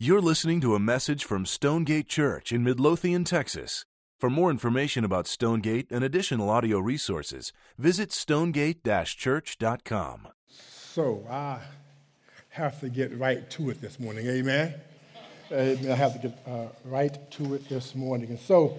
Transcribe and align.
You're 0.00 0.20
listening 0.20 0.60
to 0.60 0.76
a 0.76 0.78
message 0.78 1.24
from 1.24 1.44
Stonegate 1.44 2.06
Church 2.06 2.52
in 2.52 2.62
Midlothian, 2.62 3.24
Texas. 3.24 3.84
For 4.16 4.30
more 4.30 4.48
information 4.48 5.04
about 5.04 5.26
Stonegate 5.26 5.90
and 5.90 6.04
additional 6.04 6.50
audio 6.50 6.78
resources, 6.78 7.52
visit 7.76 8.12
stonegate 8.12 8.84
church.com. 8.84 10.28
So 10.46 11.26
I 11.28 11.58
have 12.50 12.78
to 12.78 12.88
get 12.88 13.18
right 13.18 13.50
to 13.50 13.70
it 13.70 13.80
this 13.80 13.98
morning. 13.98 14.28
Amen. 14.28 14.74
Amen. 15.50 15.90
I 15.90 15.96
have 15.96 16.12
to 16.12 16.28
get 16.28 16.38
uh, 16.46 16.66
right 16.84 17.18
to 17.32 17.54
it 17.54 17.68
this 17.68 17.96
morning. 17.96 18.28
And 18.28 18.38
so 18.38 18.78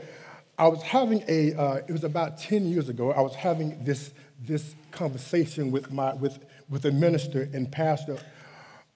I 0.58 0.70
was 0.70 0.82
having 0.82 1.26
a, 1.28 1.54
uh, 1.54 1.82
it 1.86 1.92
was 1.92 2.06
about 2.06 2.38
10 2.38 2.66
years 2.66 2.88
ago, 2.88 3.12
I 3.12 3.20
was 3.20 3.36
having 3.36 3.84
this, 3.84 4.14
this 4.42 4.74
conversation 4.92 5.70
with, 5.70 5.92
my, 5.92 6.14
with, 6.14 6.40
with 6.70 6.86
a 6.86 6.94
minister 6.94 7.50
and 7.52 7.70
pastor 7.70 8.20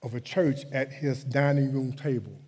of 0.04 0.14
a 0.14 0.20
church 0.20 0.60
at 0.70 0.92
his 0.92 1.24
dining 1.24 1.72
room 1.72 1.92
table. 1.94 2.38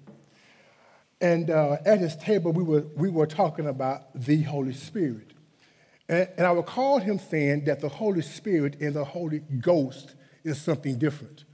And 1.21 1.51
uh, 1.51 1.79
at 1.87 1.99
his 1.99 2.15
table, 2.17 2.53
we 2.53 2.63
were, 2.63 2.85
we 2.95 3.09
were 3.09 3.27
talking 3.27 3.67
about 3.67 4.15
the 4.15 4.43
Holy 4.43 4.75
Spirit. 4.75 5.33
And, 6.09 6.29
and 6.37 6.47
I 6.47 6.53
recalled 6.53 7.03
him 7.03 7.19
saying 7.19 7.65
that 7.65 7.81
the 7.81 7.89
Holy 7.89 8.21
Spirit 8.21 8.77
and 8.81 8.95
the 8.95 9.05
Holy 9.05 9.39
Ghost 9.39 10.15
is 10.45 10.61
something 10.61 10.99
different. 10.99 11.45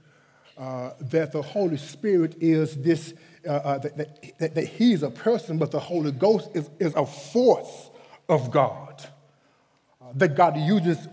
Uh, 0.57 0.91
that 0.99 1.31
the 1.31 1.41
Holy 1.41 1.77
Spirit 1.77 2.35
is 2.39 2.75
this, 2.75 3.13
uh, 3.47 3.51
uh, 3.51 3.77
that, 3.79 3.97
that, 4.37 4.55
that, 4.55 4.67
He's 4.67 5.01
a 5.01 5.09
person, 5.09 5.57
but 5.57 5.71
the 5.71 5.79
Holy 5.79 6.11
Ghost 6.11 6.49
is, 6.53 6.69
is 6.79 6.93
a 6.95 7.05
force 7.05 7.89
of 8.29 8.51
God 8.51 9.03
that 10.15 10.35
God 10.35 10.57
uses 10.57 11.07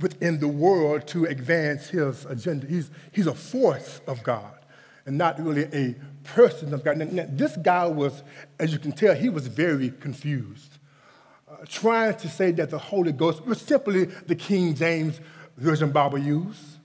within 0.00 0.40
the 0.40 0.48
world 0.48 1.06
to 1.08 1.24
advance 1.26 1.88
His 1.88 2.24
agenda. 2.26 2.66
He's, 2.66 2.90
he's 3.12 3.26
a 3.26 3.34
force 3.34 4.00
of 4.06 4.22
God 4.22 4.54
and 5.06 5.16
not 5.16 5.40
really 5.40 5.64
a 5.72 5.94
person 6.24 6.74
of 6.74 6.84
God. 6.84 6.98
Now, 6.98 7.26
this 7.28 7.56
guy 7.56 7.86
was, 7.86 8.22
as 8.58 8.72
you 8.72 8.78
can 8.78 8.92
tell, 8.92 9.14
he 9.14 9.28
was 9.28 9.46
very 9.46 9.90
confused, 9.90 10.78
uh, 11.50 11.56
trying 11.66 12.14
to 12.16 12.28
say 12.28 12.50
that 12.52 12.70
the 12.70 12.78
Holy 12.78 13.12
Ghost 13.12 13.44
was 13.46 13.60
simply 13.60 14.04
the 14.04 14.34
King 14.34 14.74
James 14.74 15.20
Version 15.56 15.90
Bible 15.90 16.18
used 16.18 16.78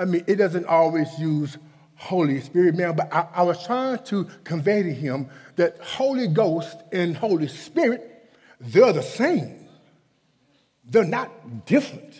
I 0.00 0.06
mean, 0.06 0.24
it 0.26 0.36
doesn't 0.36 0.64
always 0.66 1.18
use 1.18 1.58
Holy 1.96 2.40
Spirit, 2.40 2.74
man, 2.74 2.96
but 2.96 3.12
I, 3.12 3.26
I, 3.34 3.42
was 3.42 3.62
trying 3.66 4.02
to 4.04 4.24
convey 4.44 4.82
to 4.82 4.94
him 4.94 5.28
that 5.56 5.78
Holy 5.80 6.26
Ghost 6.26 6.78
and 6.90 7.14
Holy 7.14 7.48
Spirit, 7.48 8.32
they're 8.58 8.94
the 8.94 9.02
same. 9.02 9.59
They're 10.90 11.04
not 11.04 11.64
different. 11.66 12.12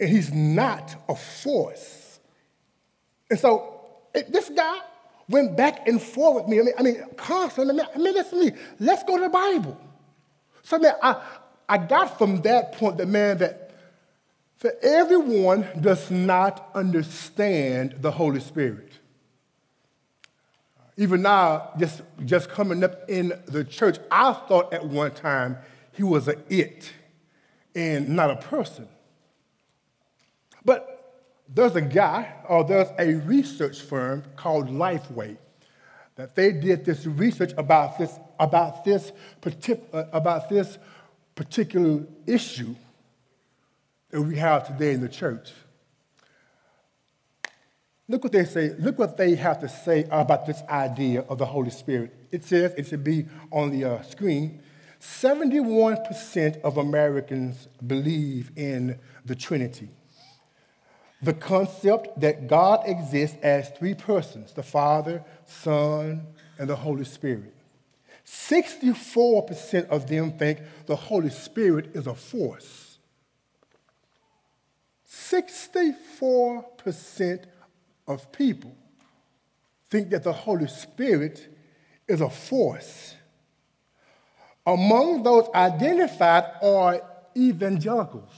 And 0.00 0.08
he's 0.08 0.32
not 0.32 0.96
a 1.08 1.14
force. 1.14 2.18
And 3.28 3.38
so 3.38 3.80
it, 4.14 4.32
this 4.32 4.48
guy 4.48 4.78
went 5.28 5.56
back 5.56 5.86
and 5.86 6.00
forth 6.00 6.36
with 6.36 6.48
me. 6.48 6.58
I 6.58 6.62
mean, 6.62 6.74
I 6.78 6.82
mean 6.82 7.04
constantly. 7.16 7.78
I 7.80 7.98
mean, 7.98 8.14
listen 8.14 8.40
to 8.40 8.46
me. 8.46 8.58
Let's 8.80 9.04
go 9.04 9.16
to 9.16 9.24
the 9.24 9.28
Bible. 9.28 9.78
So, 10.62 10.78
man, 10.78 10.94
I, 11.02 11.22
I 11.68 11.78
got 11.78 12.16
from 12.16 12.40
that 12.42 12.72
point 12.72 12.96
that, 12.96 13.06
man, 13.06 13.38
that 13.38 13.70
for 14.56 14.72
everyone 14.82 15.66
does 15.78 16.10
not 16.10 16.70
understand 16.74 17.96
the 17.98 18.10
Holy 18.10 18.40
Spirit. 18.40 18.92
Even 20.96 21.22
now, 21.22 21.70
just, 21.78 22.02
just 22.24 22.48
coming 22.48 22.82
up 22.82 23.08
in 23.08 23.32
the 23.46 23.64
church, 23.64 23.98
I 24.10 24.32
thought 24.32 24.72
at 24.72 24.84
one 24.86 25.12
time 25.12 25.58
he 25.92 26.02
was 26.02 26.28
a 26.28 26.36
it 26.48 26.92
and 27.74 28.08
not 28.08 28.30
a 28.30 28.36
person. 28.36 28.88
But 30.64 30.96
there's 31.48 31.76
a 31.76 31.80
guy, 31.80 32.32
or 32.48 32.64
there's 32.64 32.88
a 32.98 33.14
research 33.26 33.80
firm 33.80 34.22
called 34.36 34.68
Lifeway, 34.68 35.36
that 36.16 36.34
they 36.34 36.52
did 36.52 36.84
this 36.84 37.06
research 37.06 37.52
about 37.56 37.98
this, 37.98 38.18
about 38.38 38.84
this, 38.84 39.12
about 39.92 40.48
this 40.48 40.78
particular 41.34 42.04
issue 42.26 42.74
that 44.10 44.20
we 44.20 44.36
have 44.36 44.66
today 44.66 44.92
in 44.92 45.00
the 45.00 45.08
church. 45.08 45.52
Look 48.08 48.24
what 48.24 48.32
they 48.32 48.44
say, 48.44 48.74
look 48.78 48.98
what 48.98 49.16
they 49.16 49.36
have 49.36 49.60
to 49.60 49.68
say 49.68 50.04
about 50.10 50.44
this 50.44 50.62
idea 50.68 51.20
of 51.22 51.38
the 51.38 51.46
Holy 51.46 51.70
Spirit. 51.70 52.12
It 52.32 52.44
says, 52.44 52.74
it 52.76 52.88
should 52.88 53.04
be 53.04 53.26
on 53.52 53.70
the 53.70 53.84
uh, 53.84 54.02
screen 54.02 54.60
71% 55.00 56.60
of 56.60 56.76
Americans 56.76 57.68
believe 57.86 58.50
in 58.56 58.98
the 59.24 59.34
Trinity. 59.34 59.88
The 61.22 61.34
concept 61.34 62.20
that 62.20 62.46
God 62.46 62.82
exists 62.86 63.36
as 63.42 63.70
three 63.70 63.94
persons 63.94 64.52
the 64.52 64.62
Father, 64.62 65.24
Son, 65.46 66.26
and 66.58 66.68
the 66.68 66.76
Holy 66.76 67.04
Spirit. 67.04 67.54
64% 68.26 69.88
of 69.88 70.06
them 70.06 70.32
think 70.32 70.60
the 70.86 70.96
Holy 70.96 71.30
Spirit 71.30 71.90
is 71.94 72.06
a 72.06 72.14
force. 72.14 72.98
64% 75.08 77.44
of 78.06 78.30
people 78.32 78.74
think 79.88 80.10
that 80.10 80.22
the 80.22 80.32
Holy 80.32 80.68
Spirit 80.68 81.48
is 82.06 82.20
a 82.20 82.30
force. 82.30 83.14
Among 84.70 85.22
those 85.22 85.48
identified 85.54 86.44
are 86.62 87.02
evangelicals, 87.36 88.30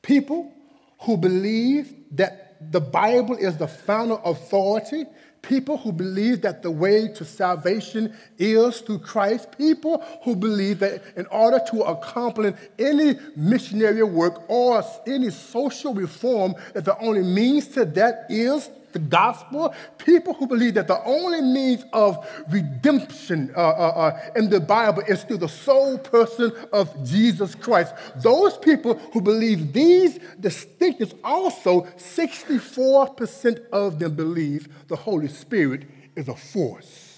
people 0.00 0.52
who 1.00 1.16
believe 1.16 1.94
that 2.12 2.70
the 2.70 2.80
Bible 2.80 3.36
is 3.36 3.56
the 3.56 3.66
final 3.66 4.18
authority 4.24 5.04
people 5.42 5.76
who 5.76 5.92
believe 5.92 6.40
that 6.42 6.62
the 6.62 6.70
way 6.70 7.08
to 7.08 7.24
salvation 7.24 8.14
is 8.38 8.80
through 8.80 9.00
Christ, 9.00 9.58
people 9.58 10.02
who 10.22 10.36
believe 10.36 10.78
that 10.78 11.02
in 11.16 11.26
order 11.26 11.60
to 11.72 11.82
accomplish 11.82 12.54
any 12.78 13.18
missionary 13.36 14.04
work 14.04 14.48
or 14.48 14.82
any 15.06 15.30
social 15.30 15.94
reform, 15.94 16.54
that 16.74 16.84
the 16.84 16.96
only 16.98 17.22
means 17.22 17.68
to 17.68 17.84
that 17.84 18.26
is 18.28 18.70
the 18.92 18.98
gospel, 18.98 19.74
people 19.98 20.34
who 20.34 20.46
believe 20.46 20.74
that 20.74 20.88
the 20.88 21.02
only 21.04 21.40
means 21.40 21.84
of 21.92 22.26
redemption 22.50 23.52
uh, 23.56 23.60
uh, 23.60 23.62
uh, 23.62 24.20
in 24.36 24.50
the 24.50 24.60
Bible 24.60 25.02
is 25.08 25.24
through 25.24 25.38
the 25.38 25.48
sole 25.48 25.98
person 25.98 26.52
of 26.72 27.04
Jesus 27.04 27.54
Christ. 27.54 27.94
Those 28.16 28.56
people 28.58 28.94
who 29.12 29.20
believe 29.20 29.72
these 29.72 30.18
distinctions 30.40 31.14
also, 31.24 31.82
64% 31.96 33.68
of 33.70 33.98
them 33.98 34.14
believe 34.14 34.68
the 34.88 34.96
Holy 34.96 35.28
Spirit 35.28 35.86
is 36.16 36.28
a 36.28 36.34
force. 36.34 37.12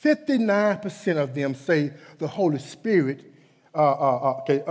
Fifty-nine 0.00 0.78
percent 0.78 1.18
of 1.18 1.34
them 1.34 1.54
say 1.54 1.92
the 2.16 2.26
Holy 2.26 2.58
Spirit. 2.58 3.34
Uh, 3.74 3.78
uh, 3.78 4.16
uh 4.16 4.40
okay, 4.40 4.62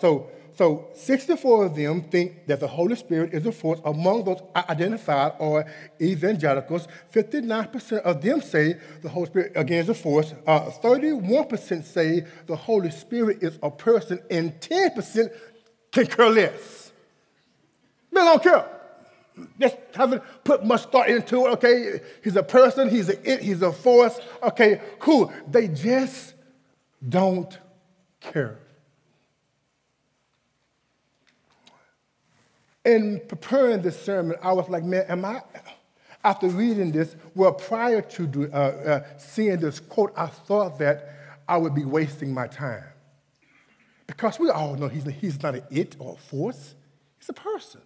so 0.00 0.28
so 0.56 0.88
64 0.94 1.66
of 1.66 1.74
them 1.74 2.02
think 2.02 2.46
that 2.46 2.60
the 2.60 2.68
Holy 2.68 2.94
Spirit 2.94 3.34
is 3.34 3.44
a 3.44 3.50
force. 3.50 3.80
Among 3.84 4.24
those 4.24 4.40
identified 4.54 5.32
are 5.40 5.66
evangelicals. 6.00 6.86
59% 7.12 7.98
of 8.02 8.22
them 8.22 8.40
say 8.40 8.76
the 9.02 9.08
Holy 9.08 9.26
Spirit, 9.26 9.52
again, 9.56 9.80
is 9.80 9.88
a 9.88 9.94
force. 9.94 10.32
Uh, 10.46 10.70
31% 10.82 11.84
say 11.84 12.24
the 12.46 12.54
Holy 12.54 12.92
Spirit 12.92 13.42
is 13.42 13.58
a 13.64 13.70
person, 13.70 14.20
and 14.30 14.52
10% 14.60 15.28
can 15.90 16.06
care 16.06 16.30
less. 16.30 16.92
They 18.12 18.20
don't 18.20 18.42
care. 18.42 18.68
Just 19.58 19.76
haven't 19.92 20.22
put 20.44 20.64
much 20.64 20.82
thought 20.84 21.08
into 21.08 21.46
it, 21.46 21.50
okay? 21.54 22.00
He's 22.22 22.36
a 22.36 22.42
person, 22.44 22.88
he's 22.88 23.08
a 23.08 23.32
it, 23.32 23.42
he's 23.42 23.62
a 23.62 23.72
force. 23.72 24.20
Okay, 24.40 24.80
cool. 25.00 25.32
They 25.50 25.66
just 25.66 26.34
don't 27.08 27.58
care. 28.20 28.58
In 32.84 33.20
preparing 33.28 33.82
this 33.82 34.00
sermon, 34.00 34.36
I 34.42 34.52
was 34.52 34.68
like, 34.68 34.84
man, 34.84 35.04
am 35.08 35.24
I, 35.24 35.42
after 36.22 36.48
reading 36.48 36.92
this, 36.92 37.16
well, 37.34 37.52
prior 37.52 38.02
to 38.02 38.26
do, 38.26 38.50
uh, 38.52 38.56
uh, 38.56 39.18
seeing 39.18 39.58
this 39.58 39.80
quote, 39.80 40.12
I 40.16 40.26
thought 40.26 40.78
that 40.78 41.40
I 41.48 41.56
would 41.56 41.74
be 41.74 41.84
wasting 41.84 42.32
my 42.32 42.46
time. 42.46 42.84
Because 44.06 44.38
we 44.38 44.50
all 44.50 44.76
know 44.76 44.88
he's, 44.88 45.04
he's 45.04 45.42
not 45.42 45.54
an 45.54 45.62
it 45.70 45.96
or 45.98 46.14
a 46.14 46.16
force, 46.16 46.74
he's 47.18 47.28
a 47.28 47.32
person. 47.32 47.80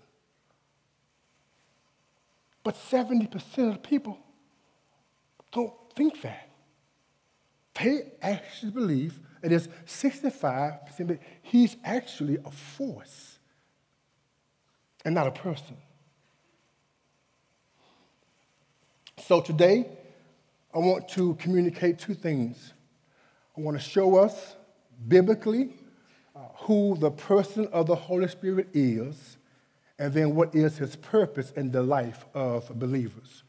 But 2.64 2.74
70% 2.74 3.34
of 3.68 3.74
the 3.74 3.78
people 3.78 4.18
don't 5.52 5.72
think 5.94 6.20
that. 6.22 6.48
They 7.80 8.12
actually 8.20 8.72
believe 8.72 9.20
and 9.42 9.52
it 9.52 9.56
is 9.56 9.68
65% 9.86 11.08
that 11.08 11.20
he's 11.42 11.76
actually 11.84 12.38
a 12.44 12.50
force 12.50 13.37
and 15.04 15.14
not 15.14 15.26
a 15.26 15.30
person. 15.30 15.76
So 19.18 19.40
today, 19.40 19.86
I 20.74 20.78
want 20.78 21.08
to 21.10 21.34
communicate 21.34 21.98
two 21.98 22.14
things. 22.14 22.72
I 23.56 23.60
want 23.60 23.76
to 23.76 23.82
show 23.82 24.16
us 24.16 24.56
biblically 25.06 25.74
uh, 26.34 26.40
who 26.60 26.96
the 26.98 27.10
person 27.10 27.66
of 27.72 27.86
the 27.86 27.94
Holy 27.94 28.28
Spirit 28.28 28.68
is, 28.72 29.36
and 29.98 30.12
then 30.12 30.34
what 30.34 30.54
is 30.54 30.78
his 30.78 30.96
purpose 30.96 31.50
in 31.56 31.72
the 31.72 31.82
life 31.82 32.24
of 32.34 32.68
believers. 32.78 33.42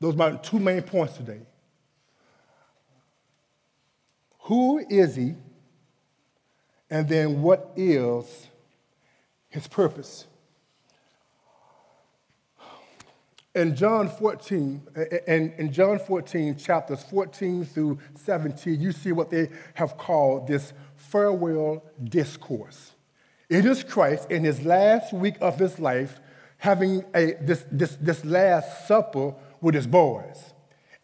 Those 0.00 0.14
are 0.14 0.18
my 0.18 0.36
two 0.36 0.58
main 0.58 0.82
points 0.82 1.16
today. 1.16 1.40
Who 4.40 4.84
is 4.90 5.16
he? 5.16 5.34
And 6.90 7.08
then 7.08 7.40
what 7.40 7.72
is 7.76 8.48
his 9.48 9.66
purpose? 9.66 10.26
In 13.54 13.76
John 13.76 14.08
14, 14.08 14.82
and 15.28 15.52
in 15.58 15.72
John 15.72 16.00
14, 16.00 16.56
chapters 16.56 17.04
14 17.04 17.64
through 17.64 17.98
17, 18.16 18.80
you 18.80 18.90
see 18.90 19.12
what 19.12 19.30
they 19.30 19.48
have 19.74 19.96
called 19.96 20.48
this 20.48 20.72
farewell 20.96 21.84
discourse. 22.02 22.92
It 23.48 23.64
is 23.64 23.84
Christ 23.84 24.30
in 24.30 24.42
his 24.42 24.64
last 24.64 25.12
week 25.12 25.36
of 25.40 25.58
his 25.58 25.78
life 25.78 26.18
having 26.58 27.04
a, 27.14 27.34
this, 27.34 27.64
this, 27.70 27.96
this 28.00 28.24
last 28.24 28.88
supper 28.88 29.34
with 29.60 29.76
his 29.76 29.86
boys. 29.86 30.52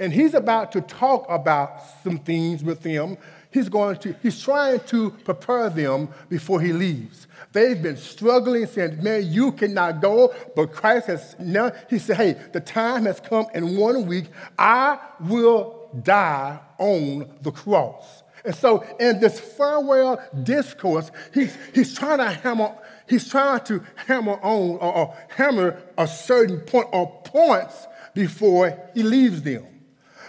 And 0.00 0.12
he's 0.12 0.34
about 0.34 0.72
to 0.72 0.80
talk 0.80 1.26
about 1.28 1.82
some 2.02 2.18
things 2.18 2.64
with 2.64 2.82
them. 2.82 3.18
He's 3.52 3.68
going 3.68 3.96
to, 3.98 4.14
he's 4.22 4.40
trying 4.40 4.80
to 4.80 5.10
prepare 5.10 5.70
them 5.70 6.08
before 6.28 6.60
he 6.60 6.72
leaves. 6.72 7.26
They've 7.52 7.80
been 7.80 7.96
struggling, 7.96 8.66
saying, 8.66 9.02
Man, 9.02 9.30
you 9.30 9.52
cannot 9.52 10.00
go. 10.00 10.32
But 10.54 10.72
Christ 10.72 11.08
has 11.08 11.36
now, 11.38 11.72
he 11.88 11.98
said, 11.98 12.16
Hey, 12.16 12.36
the 12.52 12.60
time 12.60 13.06
has 13.06 13.18
come 13.18 13.46
in 13.54 13.76
one 13.76 14.06
week. 14.06 14.26
I 14.56 14.98
will 15.20 15.90
die 16.02 16.60
on 16.78 17.28
the 17.42 17.50
cross. 17.50 18.22
And 18.44 18.54
so 18.54 18.84
in 18.98 19.20
this 19.20 19.38
farewell 19.38 20.22
discourse, 20.42 21.10
he's, 21.34 21.56
he's 21.74 21.94
trying 21.94 22.18
to 22.18 22.30
hammer, 22.30 22.74
he's 23.08 23.28
trying 23.28 23.64
to 23.64 23.84
hammer 23.96 24.38
on 24.42 24.78
or, 24.78 24.94
or 24.94 25.16
hammer 25.28 25.82
a 25.98 26.06
certain 26.06 26.60
point 26.60 26.88
or 26.92 27.20
points 27.24 27.86
before 28.14 28.78
he 28.94 29.02
leaves 29.02 29.42
them. 29.42 29.66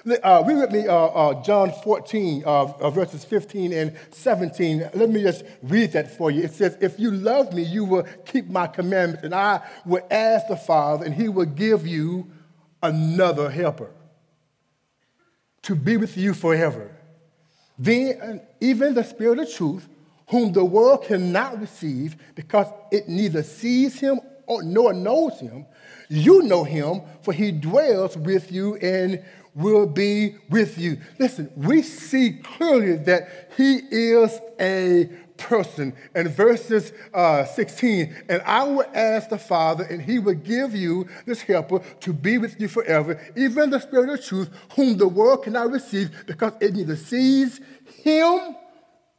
Uh, 0.03 0.43
read 0.47 0.57
with 0.57 0.71
me 0.71 0.87
uh, 0.87 0.95
uh, 0.95 1.43
John 1.43 1.71
14, 1.71 2.43
uh, 2.43 2.47
uh, 2.47 2.89
verses 2.89 3.23
15 3.23 3.71
and 3.71 3.95
17. 4.09 4.89
Let 4.95 5.09
me 5.11 5.21
just 5.21 5.43
read 5.61 5.91
that 5.91 6.09
for 6.09 6.31
you. 6.31 6.41
It 6.41 6.53
says, 6.53 6.75
If 6.81 6.99
you 6.99 7.11
love 7.11 7.53
me, 7.53 7.61
you 7.61 7.85
will 7.85 8.03
keep 8.25 8.47
my 8.47 8.65
commandments, 8.65 9.23
and 9.23 9.35
I 9.35 9.61
will 9.85 10.05
ask 10.09 10.47
the 10.47 10.55
Father, 10.55 11.05
and 11.05 11.13
he 11.13 11.29
will 11.29 11.45
give 11.45 11.85
you 11.85 12.27
another 12.81 13.51
helper 13.51 13.91
to 15.63 15.75
be 15.75 15.97
with 15.97 16.17
you 16.17 16.33
forever. 16.33 16.89
Then, 17.77 18.41
even 18.59 18.95
the 18.95 19.03
Spirit 19.03 19.37
of 19.37 19.53
truth, 19.53 19.87
whom 20.29 20.51
the 20.51 20.65
world 20.65 21.03
cannot 21.03 21.61
receive 21.61 22.15
because 22.33 22.67
it 22.91 23.07
neither 23.07 23.43
sees 23.43 23.99
him 23.99 24.19
nor 24.47 24.93
knows 24.93 25.39
him, 25.39 25.65
you 26.09 26.41
know 26.41 26.63
him, 26.63 27.01
for 27.21 27.33
he 27.33 27.51
dwells 27.51 28.17
with 28.17 28.51
you 28.51 28.75
and 28.77 29.23
will 29.53 29.85
be 29.85 30.35
with 30.49 30.77
you. 30.77 30.97
Listen, 31.19 31.51
we 31.55 31.81
see 31.81 32.39
clearly 32.43 32.97
that 32.97 33.51
he 33.57 33.81
is 33.91 34.39
a 34.59 35.09
person. 35.37 35.93
In 36.15 36.27
verses 36.29 36.93
uh, 37.13 37.43
16, 37.45 38.15
and 38.29 38.41
I 38.43 38.63
will 38.63 38.85
ask 38.93 39.29
the 39.29 39.37
Father, 39.37 39.83
and 39.83 40.01
he 40.01 40.19
will 40.19 40.35
give 40.35 40.75
you 40.75 41.07
this 41.25 41.41
helper 41.41 41.79
to 42.01 42.13
be 42.13 42.37
with 42.37 42.59
you 42.61 42.67
forever, 42.67 43.19
even 43.35 43.69
the 43.69 43.79
Spirit 43.79 44.09
of 44.09 44.23
truth, 44.23 44.49
whom 44.75 44.97
the 44.97 45.07
world 45.07 45.43
cannot 45.43 45.71
receive 45.71 46.11
because 46.27 46.53
it 46.61 46.73
neither 46.73 46.95
sees 46.95 47.59
him 48.03 48.55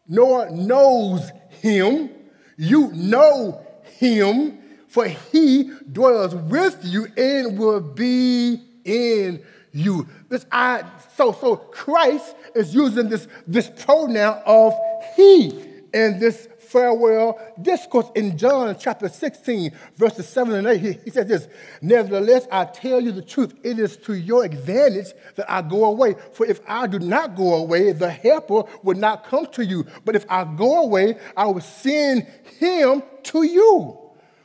nor 0.07 0.49
knows 0.51 1.31
him. 1.51 2.11
You 2.57 2.93
know 2.93 3.67
him 3.83 4.59
for 4.93 5.07
he 5.07 5.73
dwells 5.91 6.35
with 6.35 6.79
you 6.83 7.07
and 7.17 7.59
will 7.59 7.81
be 7.81 8.63
in 8.85 9.43
you. 9.73 10.07
This 10.29 10.47
I 10.53 10.85
so 11.17 11.33
so 11.33 11.57
Christ 11.57 12.35
is 12.55 12.75
using 12.75 13.09
this, 13.09 13.27
this 13.47 13.71
pronoun 13.71 14.41
of 14.47 14.75
he 15.17 15.49
in 15.93 16.19
this 16.19 16.49
farewell 16.73 17.39
discourse 17.61 18.07
in 18.15 18.39
John 18.39 18.75
chapter 18.79 19.09
16, 19.09 19.73
verses 19.97 20.27
7 20.27 20.55
and 20.55 20.67
8. 20.67 20.81
He, 20.81 20.93
he 21.05 21.11
says 21.11 21.27
this 21.27 21.49
Nevertheless, 21.83 22.47
I 22.51 22.65
tell 22.65 23.01
you 23.01 23.13
the 23.13 23.23
truth, 23.23 23.55
it 23.63 23.79
is 23.79 23.97
to 23.99 24.15
your 24.15 24.45
advantage 24.45 25.09
that 25.37 25.51
I 25.51 25.63
go 25.63 25.85
away. 25.85 26.15
For 26.33 26.47
if 26.47 26.61
I 26.67 26.87
do 26.87 26.99
not 26.99 27.37
go 27.37 27.55
away, 27.55 27.93
the 27.93 28.11
helper 28.11 28.63
will 28.83 28.97
not 28.97 29.25
come 29.25 29.47
to 29.53 29.65
you. 29.65 29.87
But 30.05 30.17
if 30.17 30.25
I 30.29 30.45
go 30.45 30.85
away, 30.85 31.19
I 31.37 31.47
will 31.47 31.61
send 31.61 32.27
him 32.59 33.03
to 33.25 33.43
you. 33.43 33.99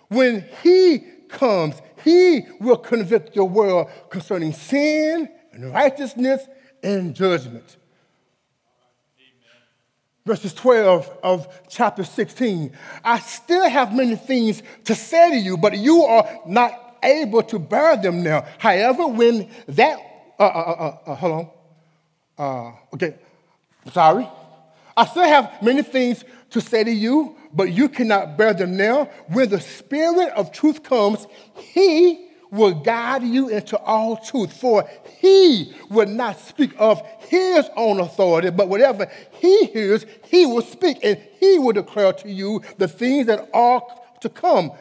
When 0.09 0.45
he 0.63 1.06
comes, 1.29 1.75
he 2.03 2.41
will 2.59 2.77
convict 2.77 3.33
the 3.33 3.44
world 3.44 3.89
concerning 4.09 4.53
sin 4.53 5.29
and 5.51 5.74
righteousness 5.74 6.45
and 6.83 7.15
judgment. 7.15 7.77
Verses 10.25 10.53
12 10.53 11.09
of 11.24 11.47
chapter 11.69 12.03
16. 12.03 12.71
I 13.03 13.19
still 13.19 13.69
have 13.69 13.95
many 13.95 14.15
things 14.18 14.62
to 14.83 14.94
say 14.94 15.31
to 15.31 15.38
you, 15.38 15.57
but 15.57 15.77
you 15.77 16.03
are 16.03 16.27
not 16.45 16.97
able 17.01 17.44
to 17.44 17.57
bear 17.57 17.95
them 17.95 18.24
now. 18.24 18.45
However, 18.57 19.07
when 19.07 19.50
that, 19.69 20.00
uh, 20.38 20.44
uh, 20.44 20.47
uh, 20.47 20.97
uh, 21.07 21.12
uh 21.12 21.15
hold 21.15 21.33
on. 21.33 21.50
Uh, 22.38 22.71
okay, 22.94 23.15
sorry. 23.94 24.27
I 24.95 25.06
still 25.06 25.24
have 25.24 25.63
many 25.63 25.81
things 25.81 26.25
to 26.50 26.59
say 26.59 26.83
to 26.83 26.91
you, 26.91 27.37
but 27.54 27.72
you 27.72 27.90
cannot 27.90 28.38
bear 28.38 28.54
them 28.54 28.78
now. 28.78 29.06
When 29.28 29.50
the 29.50 29.60
Spirit 29.60 30.30
of 30.34 30.52
truth 30.52 30.84
comes, 30.84 31.28
He 31.56 32.28
will 32.52 32.74
guide 32.74 33.24
you 33.24 33.50
into 33.50 33.78
all 33.78 34.18
truth. 34.18 34.54
For 34.54 34.90
He 35.20 35.74
will 35.90 36.08
not 36.08 36.40
speak 36.40 36.72
of 36.78 37.02
His 37.20 37.70
own 37.76 38.00
authority, 38.00 38.50
but 38.50 38.70
whatever 38.70 39.10
He 39.32 39.66
hears, 39.66 40.06
He 40.26 40.46
will 40.46 40.62
speak, 40.62 41.00
and 41.04 41.18
He 41.40 41.60
will 41.60 41.74
declare 41.74 42.14
to 42.14 42.30
you 42.30 42.62
the 42.78 42.88
things 42.88 43.28
that 43.28 43.50
are 43.54 43.82
to 44.22 44.30
come. 44.30 44.72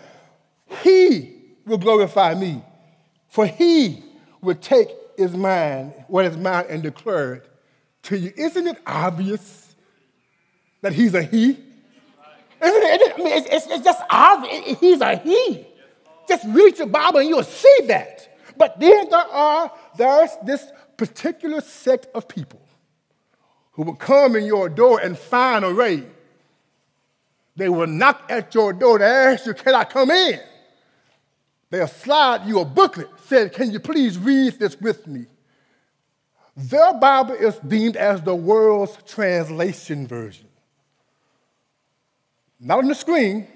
He 0.82 1.34
will 1.66 1.78
glorify 1.78 2.34
me, 2.34 2.62
for 3.28 3.46
He 3.46 4.02
will 4.40 4.54
take 4.54 4.88
His 5.16 5.34
mind, 5.34 5.92
what 6.08 6.24
is 6.24 6.36
mine, 6.36 6.66
and 6.68 6.82
declare 6.82 7.34
it 7.34 7.50
to 8.04 8.18
you. 8.18 8.32
Isn't 8.36 8.66
it 8.66 8.78
obvious 8.86 9.74
that 10.82 10.92
He's 10.92 11.14
a 11.14 11.22
He? 11.22 11.58
Isn't 12.62 12.82
it? 12.82 13.12
I 13.14 13.16
mean, 13.18 13.26
it's, 13.28 13.46
it's, 13.50 13.66
it's 13.66 13.84
just 13.84 14.02
obvious. 14.08 14.78
He's 14.78 15.00
a 15.00 15.16
he. 15.16 15.66
Just 16.28 16.44
read 16.46 16.78
your 16.78 16.86
Bible 16.86 17.20
and 17.20 17.28
you'll 17.28 17.42
see 17.42 17.80
that. 17.86 18.36
But 18.56 18.80
then 18.80 19.08
there 19.10 19.18
are, 19.18 19.72
there's 19.96 20.30
this 20.44 20.66
particular 20.96 21.60
sect 21.60 22.06
of 22.14 22.26
people 22.26 22.60
who 23.72 23.82
will 23.82 23.94
come 23.94 24.36
in 24.36 24.44
your 24.44 24.68
door 24.68 25.00
and 25.00 25.18
find 25.18 25.64
a 25.64 25.72
raid. 25.72 26.06
They 27.56 27.68
will 27.68 27.86
knock 27.86 28.24
at 28.30 28.54
your 28.54 28.72
door 28.72 28.98
to 28.98 29.04
ask 29.04 29.46
you, 29.46 29.54
can 29.54 29.74
I 29.74 29.84
come 29.84 30.10
in? 30.10 30.40
They'll 31.70 31.88
slide 31.88 32.46
you 32.46 32.60
a 32.60 32.64
booklet, 32.64 33.08
said, 33.26 33.52
can 33.52 33.70
you 33.70 33.80
please 33.80 34.18
read 34.18 34.58
this 34.58 34.80
with 34.80 35.06
me? 35.06 35.26
Their 36.56 36.94
Bible 36.94 37.34
is 37.34 37.56
deemed 37.56 37.96
as 37.96 38.22
the 38.22 38.34
world's 38.34 38.96
translation 39.06 40.06
version 40.06 40.48
not 42.60 42.78
on 42.78 42.88
the 42.88 42.94
screen, 42.94 43.46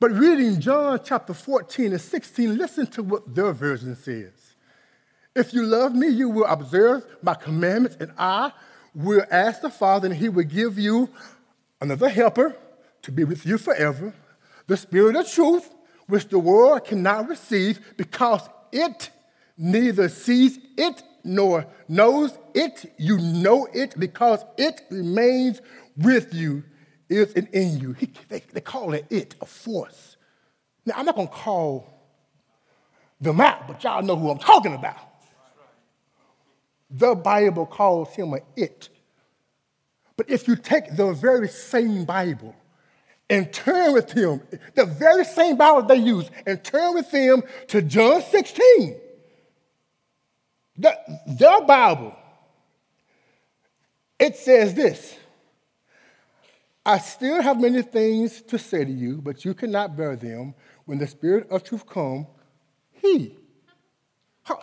but 0.00 0.10
reading 0.10 0.60
John 0.60 1.00
chapter 1.04 1.34
14 1.34 1.92
and 1.92 2.00
16, 2.00 2.56
listen 2.56 2.86
to 2.88 3.02
what 3.02 3.34
their 3.34 3.52
version 3.52 3.94
says. 3.96 4.32
If 5.34 5.52
you 5.52 5.64
love 5.64 5.94
me, 5.94 6.08
you 6.08 6.30
will 6.30 6.46
observe 6.46 7.04
my 7.22 7.34
commandments, 7.34 7.96
and 8.00 8.12
I 8.16 8.52
will 8.94 9.24
ask 9.30 9.60
the 9.60 9.70
Father, 9.70 10.06
and 10.06 10.16
he 10.16 10.28
will 10.28 10.44
give 10.44 10.78
you 10.78 11.10
another 11.80 12.08
helper 12.08 12.56
to 13.02 13.12
be 13.12 13.24
with 13.24 13.44
you 13.44 13.58
forever, 13.58 14.14
the 14.66 14.76
Spirit 14.76 15.16
of 15.16 15.30
truth, 15.30 15.68
which 16.06 16.28
the 16.28 16.38
world 16.38 16.84
cannot 16.84 17.28
receive 17.28 17.80
because 17.96 18.48
it 18.72 19.10
neither 19.56 20.08
sees 20.08 20.58
it 20.76 21.02
nor 21.22 21.66
knows 21.88 22.36
it. 22.54 22.92
You 22.98 23.18
know 23.18 23.66
it 23.72 23.98
because 23.98 24.44
it 24.58 24.82
remains 24.90 25.60
with 25.96 26.34
you 26.34 26.64
is 27.08 27.32
in, 27.32 27.46
in 27.48 27.78
you. 27.78 27.92
He, 27.92 28.10
they, 28.28 28.42
they 28.52 28.60
call 28.60 28.94
it 28.94 29.06
it, 29.10 29.34
a 29.40 29.46
force. 29.46 30.16
Now, 30.86 30.94
I'm 30.96 31.06
not 31.06 31.16
going 31.16 31.28
to 31.28 31.34
call 31.34 31.88
them 33.20 33.40
out, 33.40 33.66
but 33.66 33.82
y'all 33.82 34.02
know 34.02 34.16
who 34.16 34.30
I'm 34.30 34.38
talking 34.38 34.74
about. 34.74 34.96
The 36.90 37.14
Bible 37.14 37.66
calls 37.66 38.14
him 38.14 38.34
a 38.34 38.38
it. 38.56 38.88
But 40.16 40.30
if 40.30 40.46
you 40.46 40.56
take 40.56 40.94
the 40.96 41.12
very 41.12 41.48
same 41.48 42.04
Bible 42.04 42.54
and 43.28 43.52
turn 43.52 43.94
with 43.94 44.12
him, 44.12 44.42
the 44.74 44.84
very 44.84 45.24
same 45.24 45.56
Bible 45.56 45.82
they 45.82 45.96
use, 45.96 46.30
and 46.46 46.62
turn 46.62 46.94
with 46.94 47.10
him 47.10 47.42
to 47.68 47.82
John 47.82 48.22
16, 48.22 48.96
the, 50.76 50.96
their 51.26 51.62
Bible, 51.62 52.14
it 54.18 54.36
says 54.36 54.74
this 54.74 55.16
I 56.86 56.98
still 56.98 57.40
have 57.40 57.60
many 57.60 57.82
things 57.82 58.42
to 58.42 58.58
say 58.58 58.84
to 58.84 58.90
you, 58.90 59.22
but 59.22 59.44
you 59.44 59.54
cannot 59.54 59.96
bear 59.96 60.16
them. 60.16 60.54
when 60.84 60.98
the 60.98 61.06
Spirit 61.06 61.48
of 61.50 61.64
truth 61.64 61.86
come, 61.86 62.26
he. 62.92 63.38
Huh. 64.42 64.56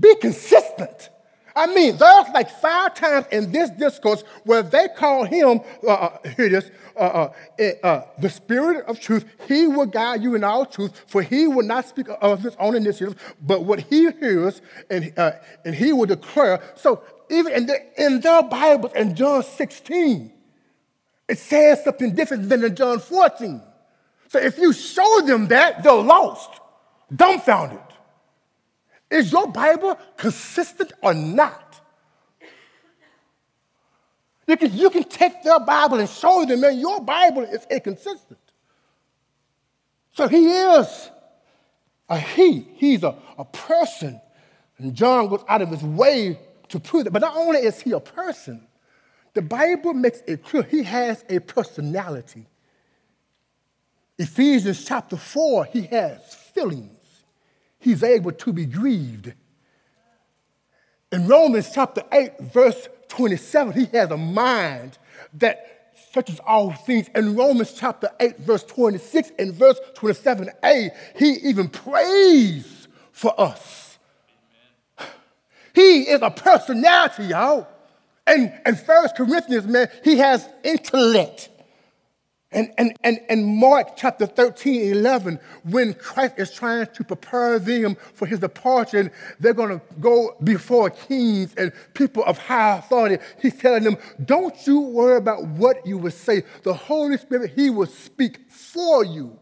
Be 0.00 0.14
consistent. 0.16 1.10
I 1.56 1.66
mean, 1.66 1.96
there's 1.96 2.28
like 2.30 2.50
five 2.50 2.94
times 2.94 3.26
in 3.30 3.52
this 3.52 3.70
discourse 3.70 4.22
where 4.42 4.62
they 4.62 4.88
call 4.88 5.24
him, 5.24 5.60
uh, 5.86 5.92
uh 5.92 6.18
here 6.36 6.46
it 6.46 6.52
is, 6.52 6.70
uh, 6.96 6.98
uh, 6.98 7.32
eh, 7.58 7.72
uh, 7.82 8.02
the 8.18 8.28
Spirit 8.28 8.84
of 8.86 8.98
truth. 8.98 9.24
He 9.46 9.68
will 9.68 9.86
guide 9.86 10.22
you 10.22 10.34
in 10.34 10.42
all 10.42 10.66
truth, 10.66 11.04
for 11.06 11.22
he 11.22 11.46
will 11.46 11.64
not 11.64 11.86
speak 11.86 12.06
of 12.20 12.42
his 12.42 12.56
own 12.58 12.74
initiative, 12.74 13.36
but 13.40 13.64
what 13.64 13.80
he 13.80 14.10
hears, 14.10 14.62
and, 14.90 15.12
uh, 15.16 15.32
and 15.64 15.74
he 15.74 15.92
will 15.92 16.06
declare. 16.06 16.60
So 16.74 17.02
even 17.30 17.52
in, 17.52 17.66
the, 17.66 17.78
in 17.98 18.20
their 18.20 18.42
Bibles, 18.42 18.92
in 18.94 19.14
John 19.14 19.44
16, 19.44 20.32
it 21.28 21.38
says 21.38 21.84
something 21.84 22.14
different 22.14 22.48
than 22.48 22.64
in 22.64 22.74
John 22.74 22.98
14. 22.98 23.62
So 24.28 24.40
if 24.40 24.58
you 24.58 24.72
show 24.72 25.20
them 25.24 25.46
that, 25.48 25.84
they're 25.84 25.92
lost, 25.92 26.50
dumbfounded. 27.14 27.78
Is 29.14 29.30
your 29.30 29.46
Bible 29.46 29.96
consistent 30.16 30.92
or 31.00 31.14
not? 31.14 31.80
You 34.48 34.56
can, 34.56 34.76
you 34.76 34.90
can 34.90 35.04
take 35.04 35.44
their 35.44 35.60
Bible 35.60 36.00
and 36.00 36.08
show 36.08 36.44
them, 36.44 36.60
man, 36.60 36.76
your 36.76 37.00
Bible 37.00 37.42
is 37.42 37.64
inconsistent. 37.70 38.40
So 40.14 40.26
he 40.26 40.48
is 40.48 41.10
a 42.08 42.18
he. 42.18 42.66
He's 42.74 43.04
a, 43.04 43.16
a 43.38 43.44
person. 43.44 44.20
And 44.78 44.92
John 44.94 45.28
goes 45.28 45.44
out 45.48 45.62
of 45.62 45.68
his 45.68 45.84
way 45.84 46.36
to 46.70 46.80
prove 46.80 47.04
that. 47.04 47.12
But 47.12 47.22
not 47.22 47.36
only 47.36 47.60
is 47.60 47.80
he 47.80 47.92
a 47.92 48.00
person, 48.00 48.66
the 49.32 49.42
Bible 49.42 49.94
makes 49.94 50.22
it 50.26 50.44
clear 50.44 50.64
he 50.64 50.82
has 50.82 51.24
a 51.28 51.38
personality. 51.38 52.48
Ephesians 54.18 54.84
chapter 54.84 55.16
4, 55.16 55.66
he 55.66 55.82
has 55.82 56.34
feelings 56.52 56.93
he's 57.84 58.02
able 58.02 58.32
to 58.32 58.52
be 58.52 58.64
grieved. 58.64 59.32
In 61.12 61.28
Romans 61.28 61.70
chapter 61.72 62.02
8, 62.10 62.40
verse 62.40 62.88
27, 63.08 63.72
he 63.72 63.84
has 63.96 64.10
a 64.10 64.16
mind 64.16 64.98
that 65.34 65.92
searches 66.12 66.40
all 66.40 66.72
things. 66.72 67.08
In 67.14 67.36
Romans 67.36 67.72
chapter 67.72 68.10
8, 68.18 68.38
verse 68.38 68.64
26 68.64 69.32
and 69.38 69.52
verse 69.54 69.78
27a, 69.94 70.90
he 71.16 71.30
even 71.48 71.68
prays 71.68 72.88
for 73.12 73.38
us. 73.38 73.98
He 75.74 76.02
is 76.02 76.22
a 76.22 76.30
personality, 76.30 77.24
y'all. 77.24 77.68
And, 78.26 78.52
and 78.64 78.78
First 78.78 79.16
Corinthians, 79.16 79.66
man, 79.66 79.88
he 80.02 80.16
has 80.18 80.48
intellect. 80.62 81.50
And, 82.54 82.72
and, 82.78 82.96
and, 83.02 83.18
and 83.28 83.44
Mark 83.44 83.96
chapter 83.96 84.26
13, 84.26 84.92
11, 84.92 85.40
when 85.64 85.92
Christ 85.92 86.34
is 86.38 86.52
trying 86.52 86.86
to 86.86 87.02
prepare 87.02 87.58
them 87.58 87.96
for 88.14 88.26
his 88.26 88.38
departure, 88.38 89.00
and 89.00 89.10
they're 89.40 89.52
going 89.52 89.80
to 89.80 89.84
go 89.98 90.36
before 90.44 90.90
kings 90.90 91.52
and 91.56 91.72
people 91.94 92.22
of 92.24 92.38
high 92.38 92.78
authority, 92.78 93.22
he's 93.42 93.58
telling 93.58 93.82
them, 93.82 93.96
Don't 94.24 94.54
you 94.68 94.80
worry 94.80 95.16
about 95.16 95.44
what 95.44 95.84
you 95.84 95.98
will 95.98 96.12
say. 96.12 96.44
The 96.62 96.72
Holy 96.72 97.18
Spirit, 97.18 97.52
he 97.56 97.70
will 97.70 97.88
speak 97.88 98.48
for 98.48 99.04
you. 99.04 99.36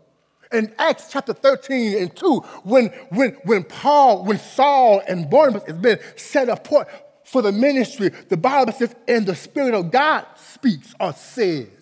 In 0.51 0.73
Acts 0.79 1.09
chapter 1.11 1.35
13 1.35 1.99
and 1.99 2.17
2, 2.17 2.39
when, 2.65 2.87
when, 3.11 3.33
when 3.45 3.65
Paul, 3.65 4.25
when 4.25 4.39
Saul 4.39 5.03
and 5.07 5.29
Barnabas 5.29 5.65
has 5.65 5.77
been 5.77 5.99
set 6.17 6.49
apart 6.49 6.89
for 7.27 7.43
the 7.43 7.53
ministry, 7.53 8.11
the 8.31 8.39
Bible 8.39 8.73
says, 8.73 8.95
and 9.07 9.27
the 9.27 9.35
Spirit 9.37 9.75
of 9.75 9.91
God 9.91 10.27
speaks 10.37 10.95
or 10.99 11.13
says 11.13 11.82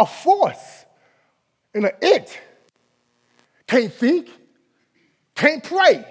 a 0.00 0.06
force 0.06 0.86
and 1.74 1.84
an 1.84 1.92
it. 2.00 2.40
Can't 3.66 3.92
think, 3.92 4.30
can't 5.34 5.62
pray. 5.62 6.04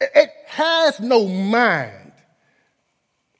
It, 0.00 0.30
has 0.46 1.00
no 1.00 1.26
mind. 1.26 2.12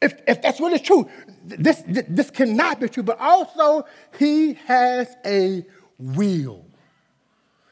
If, 0.02 0.14
if 0.26 0.42
that's 0.42 0.58
really 0.58 0.80
true, 0.80 1.08
this, 1.44 1.82
this 1.86 2.30
cannot 2.30 2.80
be 2.80 2.88
true, 2.88 3.04
but 3.04 3.20
also 3.20 3.86
he 4.18 4.54
has 4.66 5.14
a 5.24 5.64
will. 5.96 6.64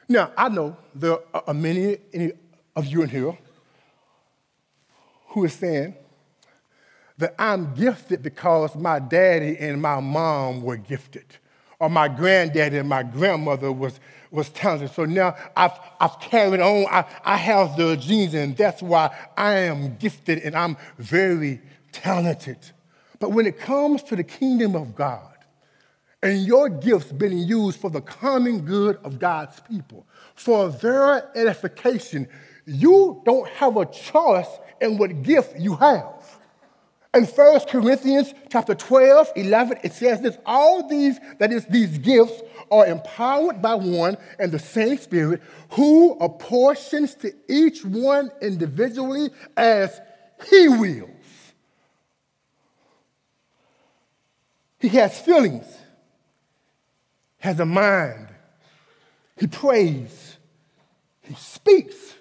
Now, 0.09 0.31
I 0.37 0.49
know 0.49 0.77
there 0.95 1.19
are 1.35 1.53
many 1.53 1.99
of 2.77 2.87
you 2.87 3.03
in 3.03 3.09
here 3.09 3.37
who 5.29 5.45
are 5.45 5.49
saying 5.49 5.97
that 7.19 7.35
I'm 7.37 7.75
gifted 7.75 8.23
because 8.23 8.77
my 8.77 9.01
daddy 9.01 9.57
and 9.59 9.83
my 9.83 9.99
mom 9.99 10.63
were 10.63 10.77
gifted 10.77 11.39
or 11.83 11.91
my 11.91 12.07
granddaddy 12.07 12.79
and 12.79 12.89
my 12.89 13.03
grandmother 13.03 13.73
was, 13.73 13.99
was 14.31 14.49
talented. 14.51 14.93
So 14.93 15.05
now 15.05 15.35
I've, 15.57 15.73
I've 15.99 16.21
carried 16.21 16.61
on. 16.61 16.87
I, 16.89 17.05
I 17.25 17.37
have 17.37 17.77
the 17.77 17.97
genes, 17.97 18.35
and 18.35 18.57
that's 18.57 18.81
why 18.81 19.13
I 19.37 19.55
am 19.55 19.97
gifted 19.97 20.39
and 20.39 20.55
I'm 20.55 20.77
very 20.99 21.61
talented. 21.91 22.59
But 23.19 23.33
when 23.33 23.47
it 23.47 23.59
comes 23.59 24.05
to 24.05 24.15
the 24.15 24.23
kingdom 24.23 24.77
of 24.77 24.95
God, 24.95 25.35
and 26.23 26.47
your 26.47 26.69
gifts 26.69 27.11
being 27.11 27.39
used 27.39 27.81
for 27.81 27.91
the 27.91 28.01
common 28.01 28.61
good 28.61 28.99
of 29.03 29.19
God's 29.19 29.59
people, 29.69 30.07
for 30.37 30.69
their 30.69 31.37
edification, 31.37 32.29
you 32.65 33.21
don't 33.25 33.49
have 33.49 33.77
a 33.77 33.87
choice 33.87 34.47
in 34.81 34.99
what 34.99 35.25
gift 35.25 35.59
you 35.59 35.75
have. 35.75 36.22
In 37.15 37.27
1 37.27 37.61
Corinthians 37.69 38.33
chapter 38.49 38.75
12, 38.75 39.33
11, 39.37 39.79
it 39.83 39.93
says 39.93 40.23
this, 40.23 40.39
all 40.47 40.89
these, 40.89 41.21
that 41.39 41.53
is, 41.53 41.67
these 41.67 41.99
gifts 41.99 42.41
are 42.71 42.87
empowered 42.87 43.61
by 43.61 43.75
one 43.75 44.17
and 44.39 44.51
the 44.51 44.59
same 44.59 44.97
Spirit 44.97 45.43
who 45.73 46.17
apportions 46.21 47.15
to 47.17 47.35
each 47.49 47.85
one 47.85 48.31
individually 48.41 49.29
as 49.59 50.01
he 50.49 50.69
wills. 50.69 51.11
He 54.81 54.89
has 54.89 55.21
feelings, 55.21 55.67
has 57.39 57.61
a 57.61 57.67
mind, 57.67 58.29
he 59.37 59.47
prays, 59.47 60.39
he 61.21 61.35
speaks, 61.35 62.15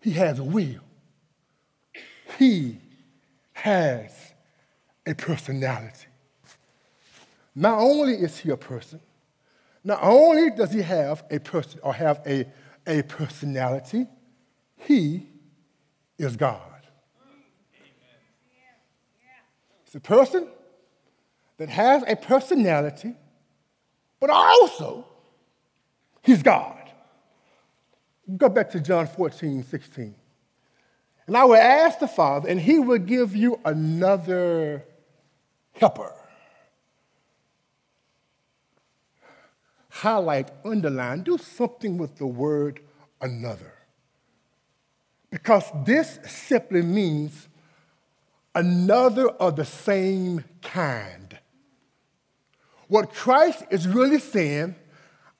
he 0.00 0.12
has 0.12 0.38
a 0.38 0.44
will. 0.44 0.80
He 2.38 2.78
has 3.62 4.12
a 5.06 5.14
personality. 5.14 6.06
Not 7.54 7.78
only 7.78 8.14
is 8.14 8.38
he 8.38 8.50
a 8.50 8.56
person, 8.56 9.00
not 9.82 9.98
only 10.02 10.50
does 10.50 10.72
he 10.72 10.82
have 10.82 11.24
a 11.30 11.40
person 11.40 11.80
or 11.82 11.92
have 11.92 12.20
a, 12.26 12.46
a 12.86 13.02
personality, 13.02 14.06
he 14.76 15.28
is 16.18 16.36
God. 16.36 16.60
He's 19.84 19.94
a 19.94 20.00
person 20.00 20.46
that 21.56 21.68
has 21.68 22.04
a 22.06 22.14
personality, 22.14 23.14
but 24.20 24.30
also 24.30 25.06
he's 26.22 26.42
God. 26.42 26.76
Go 28.36 28.48
back 28.48 28.70
to 28.70 28.80
John 28.80 29.06
14, 29.06 29.64
16. 29.64 30.14
And 31.28 31.36
I 31.36 31.44
will 31.44 31.56
ask 31.56 31.98
the 31.98 32.08
Father, 32.08 32.48
and 32.48 32.58
he 32.58 32.78
will 32.78 32.98
give 32.98 33.36
you 33.36 33.60
another 33.62 34.82
helper. 35.74 36.14
Highlight, 39.90 40.50
underline, 40.64 41.24
do 41.24 41.36
something 41.36 41.98
with 41.98 42.16
the 42.16 42.26
word 42.26 42.80
another. 43.20 43.74
Because 45.30 45.64
this 45.84 46.18
simply 46.26 46.80
means 46.80 47.46
another 48.54 49.28
of 49.28 49.56
the 49.56 49.66
same 49.66 50.42
kind. 50.62 51.38
What 52.86 53.12
Christ 53.12 53.64
is 53.70 53.86
really 53.86 54.18
saying, 54.18 54.76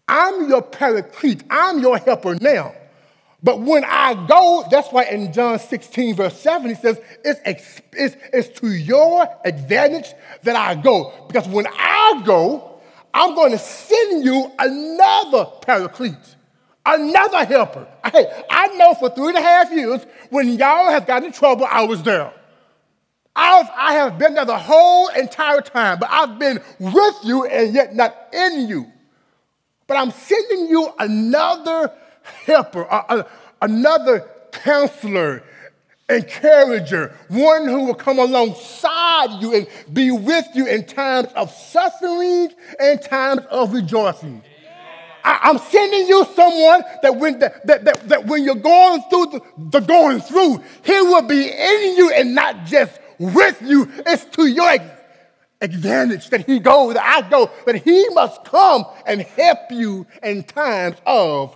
I'm 0.06 0.50
your 0.50 0.60
paraclete, 0.60 1.44
I'm 1.48 1.78
your 1.78 1.96
helper 1.96 2.34
now. 2.38 2.74
But 3.42 3.60
when 3.60 3.84
I 3.84 4.26
go, 4.26 4.64
that's 4.68 4.88
why 4.88 5.04
in 5.04 5.32
John 5.32 5.58
16, 5.58 6.16
verse 6.16 6.38
7, 6.40 6.68
he 6.68 6.74
says, 6.74 7.00
it's, 7.24 7.40
it's, 7.92 8.16
it's 8.32 8.60
to 8.60 8.72
your 8.72 9.28
advantage 9.44 10.12
that 10.42 10.56
I 10.56 10.74
go. 10.74 11.12
Because 11.28 11.46
when 11.46 11.66
I 11.68 12.22
go, 12.24 12.80
I'm 13.14 13.34
going 13.36 13.52
to 13.52 13.58
send 13.58 14.24
you 14.24 14.50
another 14.58 15.46
paraclete, 15.62 16.36
another 16.84 17.44
helper. 17.44 17.86
Hey, 18.12 18.26
I 18.50 18.68
know 18.76 18.94
for 18.94 19.10
three 19.10 19.28
and 19.28 19.38
a 19.38 19.42
half 19.42 19.70
years, 19.72 20.04
when 20.30 20.58
y'all 20.58 20.90
have 20.90 21.06
got 21.06 21.22
in 21.22 21.30
trouble, 21.30 21.66
I 21.70 21.84
was 21.84 22.02
there. 22.02 22.32
I've, 23.36 23.70
I 23.76 23.92
have 23.92 24.18
been 24.18 24.34
there 24.34 24.44
the 24.44 24.58
whole 24.58 25.08
entire 25.08 25.60
time, 25.60 26.00
but 26.00 26.10
I've 26.10 26.40
been 26.40 26.60
with 26.80 27.16
you 27.22 27.46
and 27.46 27.72
yet 27.72 27.94
not 27.94 28.16
in 28.32 28.68
you. 28.68 28.90
But 29.86 29.96
I'm 29.96 30.10
sending 30.10 30.66
you 30.66 30.92
another 30.98 31.92
helper, 32.44 32.86
another 33.60 34.28
counselor, 34.52 35.42
encourager, 36.08 37.14
one 37.28 37.66
who 37.66 37.84
will 37.84 37.94
come 37.94 38.18
alongside 38.18 39.40
you 39.40 39.54
and 39.54 39.66
be 39.92 40.10
with 40.10 40.46
you 40.54 40.66
in 40.66 40.84
times 40.86 41.28
of 41.34 41.50
suffering 41.52 42.50
and 42.80 43.02
times 43.02 43.42
of 43.50 43.72
rejoicing. 43.72 44.42
I, 45.24 45.50
am 45.50 45.58
sending 45.58 46.08
you 46.08 46.24
someone 46.34 46.82
that 47.02 47.16
when, 47.16 47.38
that, 47.40 47.66
that, 47.66 48.08
that, 48.08 48.26
when 48.26 48.44
you're 48.44 48.54
going 48.54 49.02
through 49.10 49.26
the, 49.26 49.40
the 49.70 49.80
going 49.80 50.20
through, 50.20 50.62
he 50.84 51.00
will 51.02 51.22
be 51.22 51.48
in 51.48 51.96
you 51.96 52.12
and 52.14 52.34
not 52.34 52.64
just 52.64 52.98
with 53.18 53.60
you. 53.60 53.90
It's 54.06 54.24
to 54.36 54.46
your 54.46 54.78
advantage 55.60 56.30
that 56.30 56.46
he 56.46 56.60
goes, 56.60 56.94
that 56.94 57.04
I 57.04 57.28
go, 57.28 57.50
that 57.66 57.76
he 57.76 58.08
must 58.10 58.44
come 58.44 58.86
and 59.06 59.20
help 59.20 59.70
you 59.70 60.06
in 60.22 60.44
times 60.44 60.96
of 61.04 61.54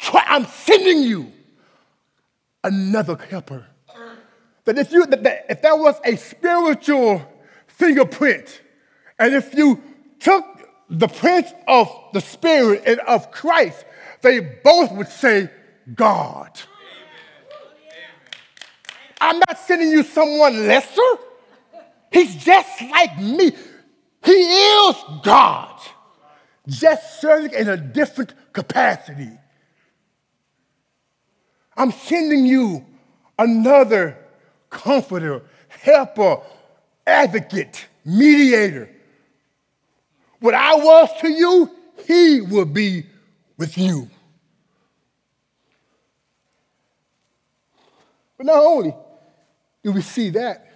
try. 0.00 0.24
I'm 0.26 0.46
sending 0.46 1.02
you 1.02 1.32
another 2.64 3.16
helper. 3.16 3.66
That 4.64 4.78
if 4.78 4.92
you 4.92 5.06
that, 5.06 5.22
that 5.22 5.46
if 5.48 5.62
there 5.62 5.76
was 5.76 5.96
a 6.04 6.16
spiritual 6.16 7.22
fingerprint, 7.66 8.60
and 9.18 9.34
if 9.34 9.54
you 9.54 9.82
took 10.18 10.44
the 10.88 11.08
print 11.08 11.46
of 11.68 11.88
the 12.12 12.20
Spirit 12.20 12.82
and 12.86 13.00
of 13.00 13.30
Christ, 13.30 13.84
they 14.22 14.40
both 14.40 14.92
would 14.92 15.08
say, 15.08 15.50
God. 15.94 16.60
I'm 19.20 19.38
not 19.38 19.58
sending 19.58 19.90
you 19.90 20.02
someone 20.02 20.66
lesser. 20.66 21.00
He's 22.10 22.34
just 22.36 22.80
like 22.82 23.18
me. 23.18 23.52
He 24.24 24.32
is 24.32 24.96
God, 25.22 25.80
just 26.66 27.20
serving 27.20 27.52
in 27.52 27.68
a 27.68 27.76
different 27.76 28.34
capacity. 28.52 29.30
I'm 31.80 31.92
sending 31.92 32.44
you 32.44 32.84
another 33.38 34.18
comforter, 34.68 35.40
helper, 35.68 36.42
advocate, 37.06 37.86
mediator. 38.04 38.90
What 40.40 40.52
I 40.52 40.74
was 40.74 41.08
to 41.22 41.28
you, 41.30 41.70
he 42.06 42.42
will 42.42 42.66
be 42.66 43.06
with 43.56 43.78
you. 43.78 44.10
But 48.36 48.44
not 48.44 48.58
only 48.58 48.94
do 49.82 49.92
we 49.92 50.02
see 50.02 50.28
that, 50.28 50.66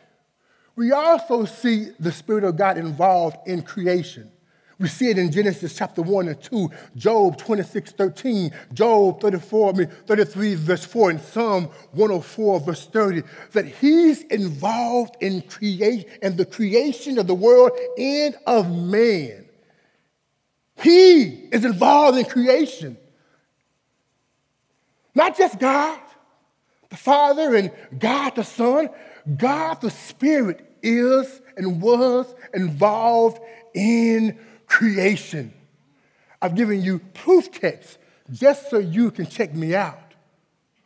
we 0.74 0.92
also 0.92 1.44
see 1.44 1.90
the 2.00 2.12
Spirit 2.12 2.44
of 2.44 2.56
God 2.56 2.78
involved 2.78 3.46
in 3.46 3.60
creation. 3.60 4.32
We 4.78 4.88
see 4.88 5.10
it 5.10 5.18
in 5.18 5.30
Genesis 5.30 5.76
chapter 5.76 6.02
1 6.02 6.28
and 6.28 6.42
2, 6.42 6.68
Job 6.96 7.38
26, 7.38 7.92
13, 7.92 8.50
Job 8.72 9.20
34, 9.20 9.68
I 9.68 9.72
mean 9.72 9.88
33, 10.06 10.54
verse 10.56 10.84
4, 10.84 11.10
and 11.10 11.20
Psalm 11.20 11.64
104, 11.92 12.60
verse 12.60 12.86
30, 12.86 13.22
that 13.52 13.66
he's 13.66 14.22
involved 14.24 15.16
in 15.20 15.42
creation 15.42 16.10
and 16.22 16.36
the 16.36 16.44
creation 16.44 17.18
of 17.18 17.28
the 17.28 17.34
world 17.34 17.70
and 17.96 18.34
of 18.46 18.68
man. 18.70 19.44
He 20.76 21.22
is 21.52 21.64
involved 21.64 22.18
in 22.18 22.24
creation. 22.24 22.96
Not 25.14 25.38
just 25.38 25.60
God, 25.60 26.00
the 26.90 26.96
Father 26.96 27.54
and 27.54 27.70
God 27.96 28.34
the 28.34 28.42
Son, 28.42 28.90
God 29.36 29.80
the 29.80 29.90
Spirit 29.90 30.76
is 30.82 31.40
and 31.56 31.80
was 31.80 32.34
involved 32.52 33.38
in 33.74 34.36
creation. 34.74 35.52
I've 36.42 36.56
given 36.56 36.82
you 36.82 36.98
proof 36.98 37.52
texts 37.52 37.96
just 38.32 38.70
so 38.70 38.78
you 38.78 39.12
can 39.12 39.26
check 39.26 39.54
me 39.54 39.72
out. 39.72 40.14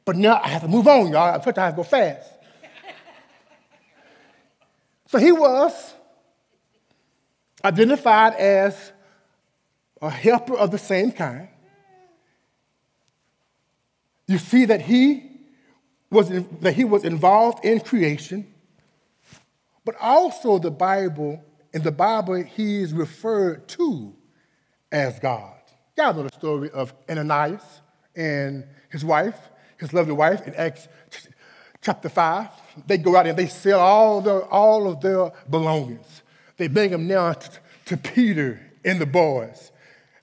But 0.04 0.16
now 0.16 0.38
I 0.44 0.48
have 0.48 0.62
to 0.62 0.68
move 0.68 0.86
on, 0.86 1.10
y'all. 1.10 1.34
I'm 1.34 1.40
trying 1.40 1.72
to 1.72 1.76
go 1.76 1.82
fast. 1.82 2.30
so 5.06 5.16
he 5.16 5.32
was 5.32 5.94
identified 7.64 8.34
as 8.34 8.92
a 10.02 10.10
helper 10.10 10.54
of 10.54 10.70
the 10.70 10.78
same 10.78 11.10
kind. 11.10 11.48
You 14.26 14.36
see 14.36 14.66
that 14.66 14.82
he 14.82 15.30
was, 16.10 16.28
that 16.60 16.74
he 16.74 16.84
was 16.84 17.04
involved 17.04 17.64
in 17.64 17.80
creation, 17.80 18.52
but 19.82 19.96
also 19.98 20.58
the 20.58 20.70
Bible, 20.70 21.42
in 21.72 21.82
the 21.82 21.92
Bible, 21.92 22.42
he 22.42 22.80
is 22.80 22.92
referred 22.92 23.68
to 23.68 24.14
as 24.90 25.18
God. 25.18 25.54
Y'all 25.96 26.14
know 26.14 26.22
the 26.22 26.32
story 26.32 26.70
of 26.70 26.94
Ananias 27.10 27.80
and 28.16 28.64
his 28.90 29.04
wife, 29.04 29.38
his 29.78 29.92
lovely 29.92 30.14
wife, 30.14 30.46
in 30.46 30.54
Acts 30.54 30.88
chapter 31.82 32.08
5. 32.08 32.48
They 32.86 32.98
go 32.98 33.16
out 33.16 33.26
and 33.26 33.38
they 33.38 33.48
sell 33.48 33.80
all, 33.80 34.20
the, 34.20 34.40
all 34.46 34.88
of 34.88 35.00
their 35.00 35.32
belongings. 35.50 36.22
They 36.56 36.68
bring 36.68 36.90
them 36.90 37.06
now 37.06 37.32
to, 37.32 37.50
to 37.86 37.96
Peter 37.96 38.60
and 38.84 39.00
the 39.00 39.06
boys. 39.06 39.72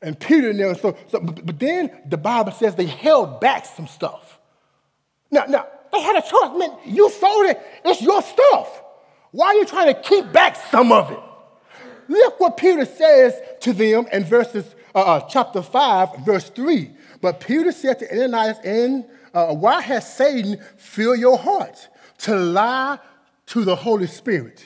And 0.02 0.20
Peter 0.20 0.54
them, 0.54 0.76
so, 0.76 0.98
so 1.08 1.20
but 1.20 1.60
then 1.60 1.92
the 2.08 2.18
Bible 2.18 2.52
says 2.52 2.76
they 2.76 2.86
held 2.86 3.40
back 3.40 3.66
some 3.66 3.88
stuff. 3.88 4.40
Now, 5.32 5.46
now, 5.48 5.68
they 5.92 6.02
had 6.02 6.18
a 6.18 6.22
choice. 6.22 6.58
Man, 6.58 6.78
you 6.86 7.10
sold 7.10 7.46
it. 7.48 7.60
It's 7.84 8.02
your 8.02 8.22
stuff. 8.22 8.84
Why 9.32 9.48
are 9.48 9.56
you 9.56 9.66
trying 9.66 9.94
to 9.94 10.02
keep 10.02 10.32
back 10.32 10.56
some 10.70 10.92
of 10.92 11.12
it? 11.12 11.20
Look 12.08 12.40
what 12.40 12.58
Peter 12.58 12.86
says 12.86 13.40
to 13.62 13.74
them 13.74 14.08
in 14.12 14.24
verses, 14.24 14.76
uh, 14.94 15.00
uh, 15.00 15.28
chapter 15.28 15.62
5, 15.62 16.26
verse 16.26 16.50
3. 16.50 16.92
But 17.22 17.40
Peter 17.40 17.72
said 17.72 18.00
to 18.00 18.12
Ananias, 18.12 18.58
and 18.64 19.06
uh, 19.34 19.54
why 19.54 19.82
has 19.82 20.16
Satan 20.16 20.58
filled 20.78 21.20
your 21.20 21.38
heart 21.38 21.90
to 22.20 22.36
lie 22.36 23.00
to 23.48 23.66
the 23.66 23.76
Holy 23.76 24.08
Spirit 24.08 24.66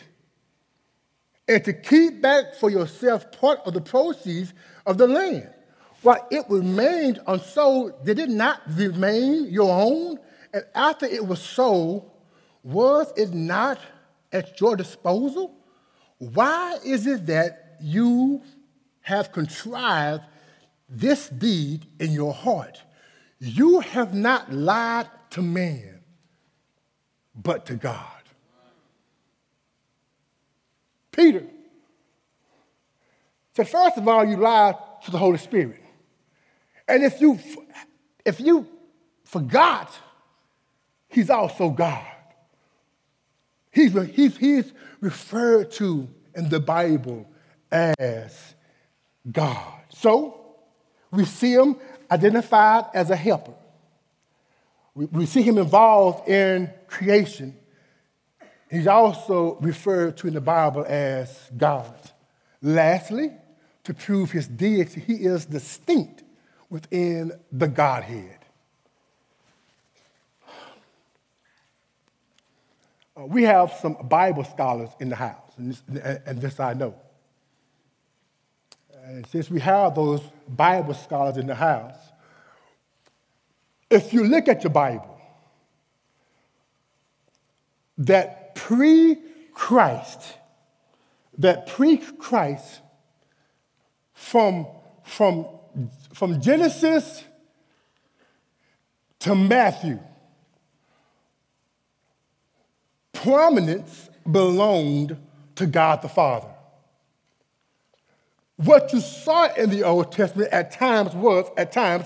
and 1.48 1.64
to 1.66 1.74
keep 1.74 2.22
back 2.22 2.56
for 2.56 2.70
yourself 2.70 3.32
part 3.32 3.60
of 3.66 3.74
the 3.74 3.82
proceeds 3.82 4.54
of 4.86 4.98
the 4.98 5.08
land? 5.08 5.50
While 6.02 6.26
it 6.32 6.46
remained 6.50 7.20
unsold, 7.28 8.06
did 8.06 8.20
it 8.20 8.30
not 8.30 8.62
remain 8.68 9.46
your 9.50 9.72
own? 9.72 10.18
And 10.54 10.64
after 10.74 11.06
it 11.06 11.26
was 11.26 11.42
sold, 11.42 12.10
was 12.64 13.12
it 13.18 13.34
not 13.34 13.80
at 14.32 14.60
your 14.62 14.76
disposal? 14.76 15.59
Why 16.20 16.78
is 16.86 17.08
it 17.08 17.26
that 17.28 17.78
you 17.82 18.42
have 19.02 19.32
contrived 19.32 20.24
this 20.88 21.30
deed 21.30 21.86
in 22.00 22.12
your 22.12 22.34
heart? 22.34 22.82
You 23.40 23.80
have 23.80 24.14
not 24.14 24.52
lied 24.52 25.08
to 25.32 25.42
man, 25.42 26.02
but 27.34 27.66
to 27.68 27.76
God. 27.76 28.04
Peter 31.12 31.44
said, 33.56 33.68
first 33.68 33.98
of 33.98 34.08
all, 34.08 34.26
you 34.26 34.38
lied 34.38 34.76
to 35.06 35.12
the 35.12 35.18
Holy 35.18 35.38
Spirit. 35.38 35.84
And 36.88 37.04
if 37.04 37.20
you, 37.22 37.40
if 38.26 38.40
you 38.40 38.68
forgot 39.24 39.92
He's 41.10 41.30
also 41.30 41.72
God. 41.72 42.06
He's, 43.72 43.94
he's, 44.14 44.38
he's 44.38 44.74
referred 45.00 45.72
to 45.74 46.10
in 46.36 46.50
the 46.50 46.60
Bible 46.60 47.30
as 47.72 48.56
God. 49.32 49.82
So 49.90 50.40
we 51.12 51.26
see 51.26 51.54
him 51.54 51.76
identified 52.10 52.86
as 52.94 53.10
a 53.10 53.16
helper. 53.16 53.54
We, 54.96 55.06
we 55.06 55.26
see 55.26 55.42
him 55.42 55.58
involved 55.58 56.28
in 56.28 56.72
creation. 56.88 57.56
He's 58.70 58.88
also 58.88 59.58
referred 59.62 60.18
to 60.18 60.28
in 60.28 60.34
the 60.34 60.42
Bible 60.42 60.86
as 60.88 61.50
God. 61.56 61.96
Lastly, 62.62 63.32
to 63.84 63.94
prove 63.94 64.32
his 64.32 64.48
deity, 64.48 65.00
he 65.00 65.14
is 65.14 65.46
distinct 65.46 66.24
within 66.70 67.32
the 67.52 67.68
Godhead. 67.68 68.39
Uh, 73.20 73.26
we 73.26 73.44
have 73.44 73.74
some 73.82 73.98
Bible 74.04 74.44
scholars 74.44 74.90
in 75.00 75.10
the 75.10 75.16
house, 75.16 75.52
and 75.58 75.74
this, 75.74 75.84
and 76.26 76.42
this 76.42 76.60
I 76.60 76.74
know. 76.74 76.96
And 79.04 79.26
since 79.28 79.50
we 79.50 79.60
have 79.60 79.96
those 79.96 80.22
Bible 80.48 80.94
scholars 80.94 81.38
in 81.38 81.48
the 81.48 81.56
house, 81.56 81.98
if 83.90 84.14
you 84.14 84.24
look 84.24 84.48
at 84.48 84.64
your 84.64 84.72
Bible, 84.72 85.20
that 87.98 88.56
pre 88.56 89.18
Christ, 89.54 90.22
that 91.40 91.68
pre 91.68 91.98
Christ, 91.98 92.82
from, 94.14 94.68
from, 95.04 95.48
from 96.14 96.40
Genesis 96.40 97.24
to 99.20 99.34
Matthew, 99.34 100.00
prominence 103.24 104.10
belonged 104.30 105.18
to 105.56 105.66
God 105.66 106.02
the 106.02 106.10
Father. 106.10 106.48
What 108.58 108.92
you 108.94 109.00
saw 109.00 109.54
in 109.54 109.70
the 109.70 109.84
Old 109.84 110.12
Testament 110.12 110.50
at 110.52 110.72
times 110.72 111.14
was, 111.14 111.50
at 111.58 111.72
times, 111.72 112.06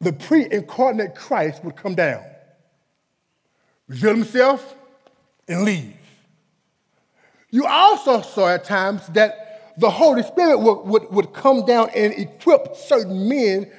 the 0.00 0.12
pre 0.12 0.50
incarnate 0.50 1.14
Christ 1.14 1.64
would 1.64 1.76
come 1.76 1.94
down, 1.94 2.22
reveal 3.88 4.14
himself, 4.14 4.74
and 5.48 5.64
leave. 5.64 5.96
You 7.50 7.66
also 7.66 8.22
saw 8.22 8.48
at 8.48 8.64
times 8.64 9.06
that 9.08 9.74
the 9.78 9.90
Holy 9.90 10.22
Spirit 10.22 10.58
would, 10.58 10.82
would, 10.82 11.10
would 11.10 11.32
come 11.32 11.64
down 11.64 11.90
and 11.94 12.12
equip 12.14 12.76
certain 12.76 13.28
men 13.28 13.70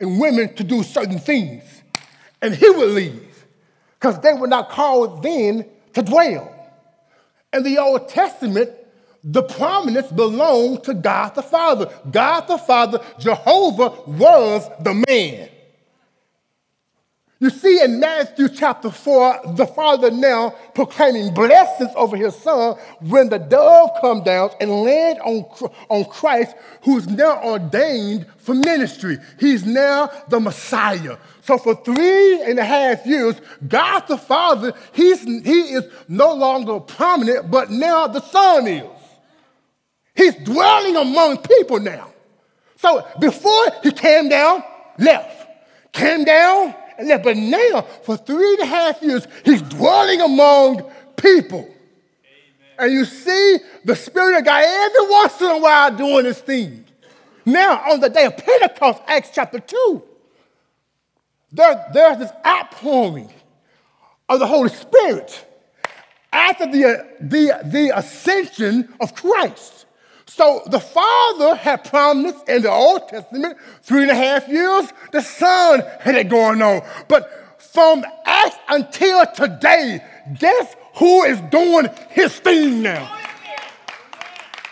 and 0.00 0.20
women 0.20 0.54
to 0.54 0.64
do 0.64 0.82
certain 0.82 1.18
things. 1.18 1.64
And 2.42 2.54
he 2.54 2.68
would 2.70 2.90
leave 2.90 3.23
because 4.04 4.20
they 4.20 4.34
were 4.34 4.46
not 4.46 4.68
called 4.68 5.22
then 5.22 5.64
to 5.94 6.02
dwell. 6.02 6.50
In 7.54 7.62
the 7.62 7.78
Old 7.78 8.06
Testament, 8.06 8.68
the 9.22 9.42
prominence 9.42 10.12
belonged 10.12 10.84
to 10.84 10.92
God 10.92 11.34
the 11.34 11.42
Father. 11.42 11.90
God 12.10 12.42
the 12.42 12.58
Father, 12.58 13.02
Jehovah, 13.18 13.94
was 14.06 14.68
the 14.80 15.02
man. 15.08 15.48
You 17.44 17.50
see 17.50 17.82
in 17.82 18.00
Matthew 18.00 18.48
chapter 18.48 18.90
4, 18.90 19.54
the 19.56 19.66
Father 19.66 20.10
now 20.10 20.54
proclaiming 20.74 21.34
blessings 21.34 21.90
over 21.94 22.16
his 22.16 22.34
Son 22.36 22.74
when 23.00 23.28
the 23.28 23.36
dove 23.36 23.90
come 24.00 24.22
down 24.22 24.48
and 24.62 24.70
land 24.70 25.18
on, 25.20 25.44
on 25.90 26.06
Christ, 26.06 26.56
who's 26.84 27.06
now 27.06 27.44
ordained 27.44 28.24
for 28.38 28.54
ministry. 28.54 29.18
He's 29.38 29.66
now 29.66 30.10
the 30.30 30.40
Messiah. 30.40 31.18
So 31.42 31.58
for 31.58 31.74
three 31.74 32.40
and 32.40 32.58
a 32.58 32.64
half 32.64 33.04
years, 33.04 33.38
God 33.68 34.08
the 34.08 34.16
Father, 34.16 34.72
he's, 34.94 35.20
he 35.20 35.74
is 35.74 35.84
no 36.08 36.32
longer 36.32 36.80
prominent, 36.80 37.50
but 37.50 37.70
now 37.70 38.06
the 38.06 38.22
Son 38.22 38.66
is. 38.66 38.88
He's 40.16 40.34
dwelling 40.36 40.96
among 40.96 41.42
people 41.42 41.78
now. 41.78 42.10
So 42.76 43.06
before 43.20 43.66
he 43.82 43.92
came 43.92 44.30
down, 44.30 44.64
left, 44.98 45.46
came 45.92 46.24
down, 46.24 46.74
and 46.98 47.08
left. 47.08 47.24
But 47.24 47.36
now, 47.36 47.82
for 48.02 48.16
three 48.16 48.54
and 48.54 48.60
a 48.60 48.66
half 48.66 49.02
years, 49.02 49.26
he's 49.44 49.62
dwelling 49.62 50.20
among 50.20 50.90
people. 51.16 51.60
Amen. 51.60 51.74
And 52.78 52.92
you 52.92 53.04
see 53.04 53.58
the 53.84 53.96
Spirit 53.96 54.38
of 54.38 54.44
God 54.44 54.64
every 54.64 55.10
once 55.10 55.40
in 55.40 55.46
a 55.48 55.58
while 55.58 55.96
doing 55.96 56.24
his 56.24 56.38
thing. 56.38 56.84
Now, 57.46 57.90
on 57.90 58.00
the 58.00 58.08
day 58.08 58.24
of 58.24 58.36
Pentecost, 58.36 59.02
Acts 59.06 59.30
chapter 59.32 59.58
2, 59.58 60.02
there, 61.52 61.86
there's 61.92 62.18
this 62.18 62.32
outpouring 62.44 63.32
of 64.28 64.40
the 64.40 64.46
Holy 64.46 64.70
Spirit 64.70 65.46
after 66.32 66.66
the, 66.66 66.84
uh, 66.84 67.04
the, 67.20 67.60
the 67.64 67.96
ascension 67.96 68.92
of 69.00 69.14
Christ. 69.14 69.73
So 70.36 70.62
the 70.66 70.80
Father 70.80 71.54
had 71.54 71.84
promised 71.84 72.48
in 72.48 72.62
the 72.62 72.70
Old 72.70 73.08
Testament 73.08 73.56
three 73.82 74.02
and 74.02 74.10
a 74.10 74.16
half 74.16 74.48
years. 74.48 74.92
The 75.12 75.20
Son 75.20 75.80
had 76.00 76.16
it 76.16 76.28
going 76.28 76.60
on. 76.60 76.82
But 77.06 77.62
from 77.62 78.04
Acts 78.26 78.56
until 78.68 79.26
today, 79.26 80.04
guess 80.40 80.74
who 80.96 81.22
is 81.22 81.40
doing 81.52 81.86
his 82.10 82.36
thing 82.40 82.82
now? 82.82 83.16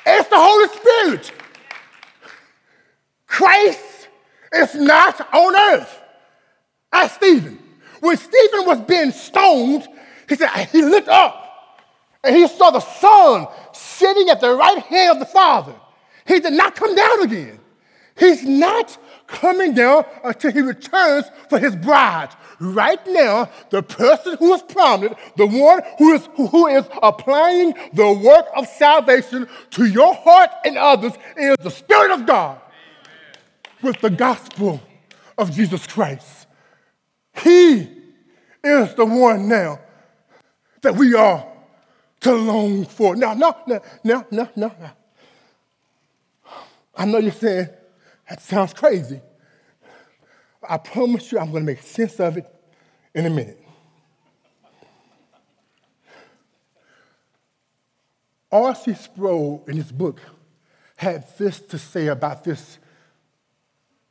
It's 0.05 0.29
the 0.29 0.37
Holy 0.37 0.68
Spirit. 0.81 1.33
Christ 3.29 4.09
is 4.53 4.75
not 4.75 5.33
on 5.33 5.55
earth. 5.75 6.01
Ask 6.90 7.14
Stephen. 7.14 7.61
When 8.01 8.16
Stephen 8.16 8.66
was 8.66 8.81
being 8.81 9.12
stoned, 9.12 9.87
he 10.29 10.35
said, 10.35 10.48
he 10.72 10.83
looked 10.83 11.07
up 11.07 11.79
and 12.25 12.35
he 12.35 12.48
saw 12.48 12.70
the 12.70 12.81
Son 12.81 13.46
sitting 14.03 14.29
at 14.29 14.41
the 14.41 14.53
right 14.55 14.79
hand 14.79 15.12
of 15.12 15.19
the 15.21 15.27
Father. 15.27 15.75
He 16.27 16.41
did 16.41 16.53
not 16.53 16.75
come 16.75 16.95
down 16.95 17.23
again. 17.23 17.61
He's 18.19 18.45
not 18.45 18.99
coming 19.27 19.75
down 19.75 20.05
until 20.25 20.53
he 20.53 20.61
returns 20.61 21.27
for 21.49 21.59
his 21.59 21.75
bride. 21.77 22.31
Right 22.61 23.01
now, 23.07 23.49
the 23.71 23.83
person 23.83 24.37
who 24.38 24.53
is 24.55 24.62
prominent, 24.62 25.17
the 25.37 25.47
one 25.47 25.83
who 25.99 26.15
is, 26.15 26.29
who 26.37 26.67
is 26.67 26.85
applying 27.03 27.75
the 27.93 28.12
work 28.12 28.47
of 28.55 28.67
salvation 28.69 29.49
to 29.71 29.87
your 29.87 30.15
heart 30.15 30.51
and 30.65 30.77
others, 30.77 31.12
is 31.37 31.57
the 31.61 31.71
Spirit 31.71 32.11
of 32.11 32.27
God 32.27 32.61
with 33.83 34.01
the 34.01 34.11
gospel 34.11 34.81
of 35.38 35.53
Jesus 35.53 35.87
Christ. 35.87 36.47
He 37.43 37.88
is 38.62 38.95
the 38.95 39.07
one 39.07 39.49
now 39.49 39.81
that 40.83 40.95
we 40.95 41.15
are 41.15 41.52
to 42.23 42.35
long 42.35 42.85
for. 42.85 43.17
Now, 43.17 43.35
no, 43.35 43.57
no, 43.67 43.81
no, 44.05 44.27
no, 44.31 44.49
no. 44.57 44.73
I 46.95 47.05
know 47.05 47.19
you're 47.19 47.33
saying, 47.33 47.69
that 48.29 48.41
sounds 48.41 48.73
crazy. 48.73 49.21
I 50.69 50.79
promise 50.79 51.33
you 51.33 51.39
I'm 51.39 51.51
going 51.51 51.65
to 51.65 51.73
make 51.73 51.83
sense 51.83 52.21
of 52.21 52.37
it 52.37 52.47
in 53.15 53.27
a 53.27 53.31
minute. 53.31 53.59
R.C. 58.51 58.95
Sproul, 58.95 59.65
in 59.67 59.77
his 59.77 59.91
book, 59.91 60.21
had 60.97 61.25
this 61.39 61.59
to 61.61 61.79
say 61.79 62.07
about 62.09 62.45
this, 62.45 62.79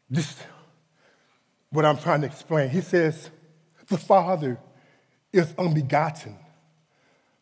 this, 0.10 0.36
what 1.70 1.86
I'm 1.86 1.98
trying 1.98 2.22
to 2.22 2.28
explain. 2.28 2.70
He 2.70 2.82
says, 2.82 3.30
the 3.88 3.98
Father 3.98 4.60
is 5.32 5.54
unbegotten 5.58 6.38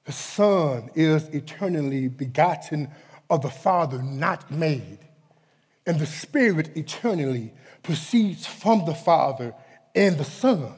the 0.09 0.13
Son 0.13 0.89
is 0.95 1.27
eternally 1.35 2.07
begotten 2.07 2.89
of 3.29 3.43
the 3.43 3.49
Father, 3.51 4.01
not 4.01 4.49
made. 4.49 4.97
And 5.85 5.99
the 5.99 6.07
Spirit 6.07 6.75
eternally 6.75 7.53
proceeds 7.83 8.47
from 8.47 8.85
the 8.85 8.95
Father 8.95 9.53
and 9.93 10.17
the 10.17 10.23
Son. 10.23 10.73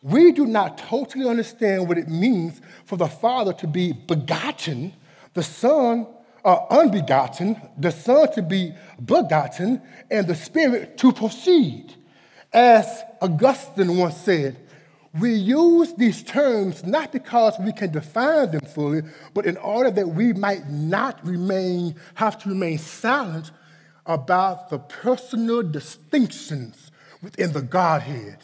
We 0.00 0.32
do 0.32 0.46
not 0.46 0.78
totally 0.78 1.28
understand 1.28 1.88
what 1.88 1.98
it 1.98 2.08
means 2.08 2.62
for 2.86 2.96
the 2.96 3.08
Father 3.08 3.52
to 3.52 3.66
be 3.66 3.92
begotten, 3.92 4.94
the 5.34 5.42
Son 5.42 6.06
uh, 6.42 6.60
unbegotten, 6.70 7.60
the 7.76 7.92
Son 7.92 8.32
to 8.32 8.40
be 8.40 8.72
begotten, 9.04 9.82
and 10.10 10.26
the 10.26 10.34
Spirit 10.34 10.96
to 10.96 11.12
proceed. 11.12 11.92
As 12.50 13.02
Augustine 13.20 13.98
once 13.98 14.16
said, 14.16 14.56
we 15.18 15.32
use 15.32 15.94
these 15.94 16.22
terms 16.22 16.84
not 16.84 17.12
because 17.12 17.58
we 17.60 17.72
can 17.72 17.90
define 17.90 18.50
them 18.50 18.60
fully, 18.60 19.02
but 19.34 19.46
in 19.46 19.56
order 19.58 19.90
that 19.90 20.08
we 20.08 20.32
might 20.32 20.68
not 20.68 21.24
remain, 21.26 21.94
have 22.14 22.38
to 22.42 22.50
remain 22.50 22.78
silent 22.78 23.50
about 24.06 24.70
the 24.70 24.78
personal 24.78 25.62
distinctions 25.62 26.90
within 27.22 27.52
the 27.52 27.62
Godhead. 27.62 28.38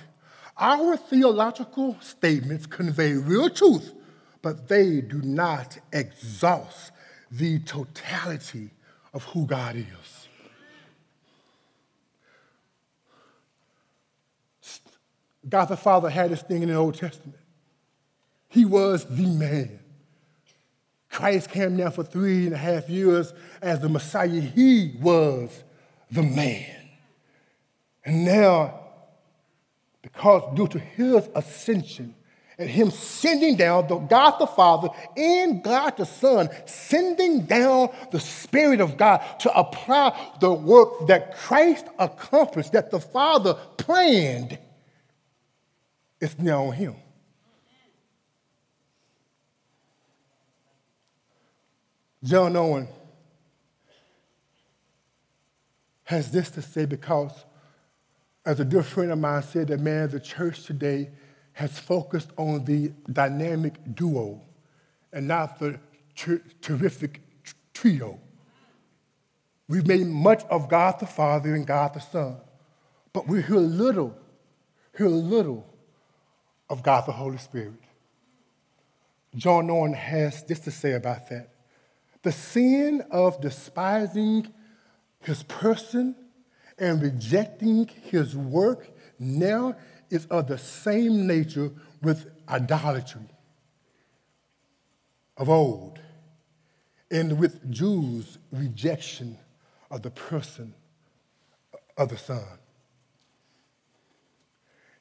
Our 0.56 0.96
theological 0.96 1.96
statements 2.00 2.66
convey 2.66 3.14
real 3.14 3.50
truth, 3.50 3.92
but 4.40 4.68
they 4.68 5.00
do 5.00 5.20
not 5.22 5.78
exhaust 5.92 6.92
the 7.30 7.58
totality 7.60 8.70
of 9.12 9.24
who 9.24 9.46
God 9.46 9.76
is. 9.76 10.13
God 15.48 15.66
the 15.66 15.76
Father 15.76 16.08
had 16.08 16.30
this 16.30 16.42
thing 16.42 16.62
in 16.62 16.68
the 16.68 16.74
Old 16.74 16.94
Testament. 16.94 17.38
He 18.48 18.64
was 18.64 19.04
the 19.04 19.26
man. 19.26 19.80
Christ 21.10 21.50
came 21.50 21.76
down 21.76 21.92
for 21.92 22.02
three 22.02 22.46
and 22.46 22.54
a 22.54 22.58
half 22.58 22.88
years 22.88 23.32
as 23.62 23.80
the 23.80 23.88
Messiah. 23.88 24.28
He 24.28 24.96
was 25.00 25.62
the 26.10 26.22
man. 26.22 26.66
And 28.04 28.24
now, 28.24 28.80
because 30.02 30.42
due 30.56 30.68
to 30.68 30.78
his 30.78 31.28
ascension 31.34 32.14
and 32.58 32.68
him 32.68 32.90
sending 32.90 33.56
down 33.56 33.88
the 33.88 33.96
God 33.96 34.38
the 34.38 34.46
Father 34.46 34.88
and 35.16 35.62
God 35.62 35.96
the 35.96 36.04
Son, 36.04 36.48
sending 36.66 37.46
down 37.46 37.90
the 38.12 38.20
Spirit 38.20 38.80
of 38.80 38.96
God 38.96 39.18
to 39.40 39.56
apply 39.56 40.16
the 40.40 40.52
work 40.52 41.06
that 41.08 41.36
Christ 41.36 41.86
accomplished, 41.98 42.72
that 42.72 42.90
the 42.90 43.00
Father 43.00 43.54
planned 43.76 44.58
it's 46.20 46.38
now 46.38 46.64
on 46.64 46.72
him. 46.72 46.96
John 52.22 52.56
Owen 52.56 52.88
has 56.04 56.30
this 56.30 56.50
to 56.50 56.62
say 56.62 56.86
because, 56.86 57.32
as 58.46 58.60
a 58.60 58.64
dear 58.64 58.82
friend 58.82 59.10
of 59.10 59.18
mine 59.18 59.42
said, 59.42 59.68
that 59.68 59.80
man, 59.80 60.08
the 60.08 60.20
church 60.20 60.64
today 60.64 61.10
has 61.52 61.78
focused 61.78 62.30
on 62.36 62.64
the 62.64 62.92
dynamic 63.12 63.74
duo 63.94 64.40
and 65.12 65.28
not 65.28 65.58
the 65.58 65.78
ter- 66.16 66.42
terrific 66.62 67.20
trio. 67.74 68.18
We've 69.68 69.86
made 69.86 70.06
much 70.06 70.44
of 70.44 70.68
God 70.68 71.00
the 71.00 71.06
Father 71.06 71.54
and 71.54 71.66
God 71.66 71.94
the 71.94 72.00
Son, 72.00 72.36
but 73.12 73.26
we 73.28 73.42
hear 73.42 73.56
little, 73.56 74.16
hear 74.96 75.08
little 75.08 75.73
of 76.68 76.82
God 76.82 77.06
the 77.06 77.12
Holy 77.12 77.38
Spirit. 77.38 77.74
John 79.34 79.70
Owen 79.70 79.92
has 79.92 80.44
this 80.44 80.60
to 80.60 80.70
say 80.70 80.92
about 80.92 81.28
that. 81.30 81.50
The 82.22 82.32
sin 82.32 83.02
of 83.10 83.40
despising 83.40 84.48
his 85.20 85.42
person 85.44 86.14
and 86.78 87.02
rejecting 87.02 87.88
his 88.04 88.36
work 88.36 88.88
now 89.18 89.76
is 90.10 90.26
of 90.26 90.46
the 90.46 90.58
same 90.58 91.26
nature 91.26 91.70
with 92.02 92.30
idolatry 92.48 93.28
of 95.36 95.48
old 95.48 95.98
and 97.10 97.38
with 97.38 97.70
Jews' 97.70 98.38
rejection 98.52 99.38
of 99.90 100.02
the 100.02 100.10
person 100.10 100.74
of 101.96 102.08
the 102.08 102.18
Son. 102.18 102.58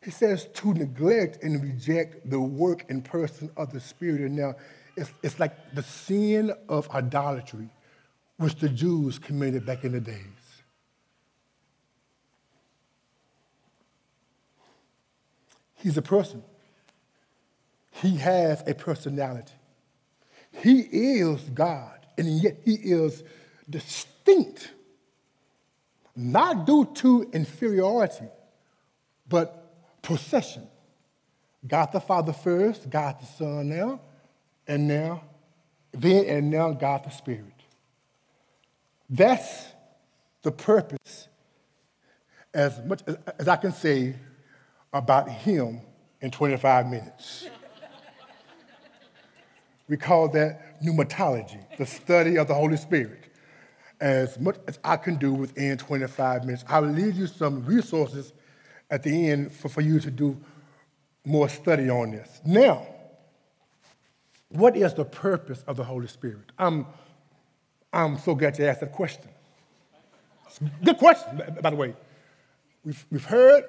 He 0.04 0.12
says 0.12 0.48
to 0.56 0.74
neglect 0.74 1.44
and 1.44 1.64
reject 1.64 2.30
the 2.30 2.40
work 2.40 2.86
and 2.90 3.04
person 3.04 3.50
of 3.56 3.72
the 3.72 3.80
Spirit. 3.80 4.22
And 4.22 4.36
now 4.36 4.56
it's, 4.98 5.12
it's 5.24 5.40
like 5.40 5.54
the 5.74 5.84
sin 5.84 6.52
of 6.68 6.90
idolatry, 6.92 7.70
which 8.38 8.56
the 8.56 8.68
Jews 8.70 9.18
committed 9.18 9.66
back 9.66 9.86
in 9.86 9.94
the 9.94 10.02
days. 10.02 10.18
He's 15.76 15.98
a 15.98 16.02
person. 16.02 16.44
He 17.92 18.18
has 18.18 18.64
a 18.68 18.74
personality. 18.74 19.54
He 20.52 20.82
is 20.82 21.42
God, 21.50 22.06
and 22.18 22.42
yet 22.42 22.58
he 22.64 22.74
is 22.74 23.24
distinct, 23.70 24.72
not 26.16 26.66
due 26.66 26.86
to 26.96 27.30
inferiority, 27.34 28.28
but 29.28 29.63
procession. 30.04 30.68
God 31.66 31.92
the 31.92 32.00
Father 32.00 32.34
first, 32.34 32.90
God 32.90 33.20
the 33.20 33.26
Son 33.26 33.70
now, 33.70 34.02
and 34.68 34.88
now, 34.88 35.24
then 35.92 36.26
and 36.26 36.52
now 36.52 36.72
God 36.72 37.06
the 37.06 37.10
Spirit. 37.10 37.46
That's 39.10 39.68
the 40.42 40.52
purpose, 40.52 41.30
as 42.54 42.80
much 42.86 43.02
as, 43.40 43.48
I 43.48 43.56
can 43.56 43.72
say 43.72 44.16
about 44.92 45.30
Him 45.30 45.82
in 46.22 46.30
25 46.30 46.88
minutes. 46.88 47.48
we 49.88 49.98
call 49.98 50.28
that 50.30 50.82
pneumatology, 50.84 51.64
the 51.78 51.86
study 51.86 52.38
of 52.38 52.48
the 52.48 52.54
Holy 52.54 52.78
Spirit. 52.78 53.20
As 54.02 54.38
much 54.38 54.58
as 54.68 54.80
I 54.84 54.98
can 54.98 55.16
do 55.16 55.34
within 55.34 55.78
25 55.78 56.44
minutes, 56.44 56.66
I'll 56.68 56.82
leave 56.82 57.16
you 57.16 57.28
some 57.28 57.66
resources 57.66 58.34
at 58.90 59.04
the 59.04 59.30
end 59.30 59.52
for, 59.52 59.70
for 59.70 59.82
you 59.82 60.00
to 60.00 60.12
do 60.12 60.38
more 61.26 61.50
study 61.50 61.90
on 61.90 62.12
this. 62.12 62.42
Now, 62.46 62.86
what 64.50 64.78
is 64.78 64.94
the 64.94 65.06
purpose 65.06 65.64
of 65.68 65.78
the 65.78 65.84
Holy 65.84 66.08
Spirit? 66.08 66.52
I'm, 66.60 66.86
I'm 67.92 68.18
so 68.20 68.36
glad 68.36 68.58
you 68.60 68.66
asked 68.66 68.82
that 68.82 68.92
question. 68.92 69.30
Good 70.84 70.98
question, 70.98 71.42
by 71.62 71.72
the 71.72 71.76
way. 71.76 71.96
We've, 72.86 73.06
we've 73.10 73.26
heard 73.26 73.64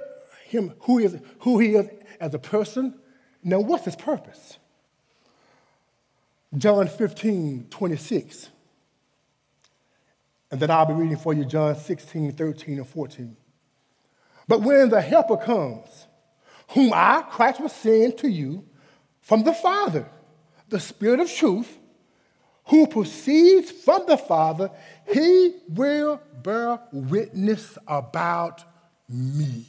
him, 0.46 0.74
who, 0.81 0.98
is, 0.98 1.16
who 1.40 1.59
he 1.59 1.74
is 1.74 1.88
as 2.20 2.35
a 2.35 2.38
person. 2.38 2.94
Now, 3.42 3.61
what's 3.61 3.85
his 3.85 3.96
purpose? 3.96 4.59
John 6.57 6.87
15, 6.87 7.68
26. 7.70 8.50
And 10.50 10.61
then 10.61 10.70
I'll 10.70 10.87
be 10.87 10.92
reading 10.92 11.16
for 11.16 11.33
you 11.33 11.44
John 11.44 11.74
16, 11.74 12.33
13, 12.33 12.79
and 12.79 12.87
14. 12.87 13.37
But 14.46 14.62
when 14.62 14.90
the 14.90 15.00
Helper 15.00 15.37
comes, 15.37 16.07
whom 16.68 16.92
I, 16.92 17.22
Christ, 17.30 17.61
will 17.61 17.68
send 17.68 18.18
to 18.18 18.28
you 18.28 18.64
from 19.20 19.42
the 19.42 19.54
Father, 19.54 20.07
the 20.68 20.80
Spirit 20.80 21.20
of 21.20 21.30
truth, 21.30 21.78
who 22.66 22.87
proceeds 22.87 23.70
from 23.70 24.04
the 24.07 24.16
Father, 24.16 24.70
he 25.12 25.54
will 25.68 26.20
bear 26.42 26.80
witness 26.92 27.76
about 27.87 28.64
me. 29.09 29.66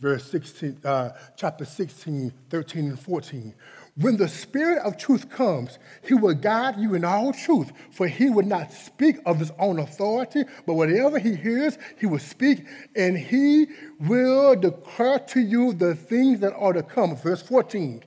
Verse 0.00 0.30
16, 0.30 0.80
uh, 0.84 1.10
chapter 1.36 1.64
16, 1.64 2.32
13, 2.50 2.88
and 2.90 3.00
14. 3.00 3.54
When 4.00 4.16
the 4.16 4.28
Spirit 4.28 4.78
of 4.84 4.96
truth 4.96 5.28
comes, 5.28 5.80
he 6.06 6.14
will 6.14 6.34
guide 6.34 6.78
you 6.78 6.94
in 6.94 7.04
all 7.04 7.32
truth, 7.32 7.72
for 7.90 8.06
he 8.06 8.30
will 8.30 8.46
not 8.46 8.72
speak 8.72 9.16
of 9.26 9.40
his 9.40 9.50
own 9.58 9.80
authority, 9.80 10.44
but 10.66 10.74
whatever 10.74 11.18
he 11.18 11.34
hears, 11.34 11.78
he 11.98 12.06
will 12.06 12.20
speak, 12.20 12.64
and 12.94 13.18
he 13.18 13.66
will 13.98 14.54
declare 14.54 15.18
to 15.18 15.40
you 15.40 15.72
the 15.72 15.96
things 15.96 16.38
that 16.40 16.54
are 16.54 16.72
to 16.72 16.82
come. 16.84 17.16
Verse 17.16 17.42
14. 17.42 18.04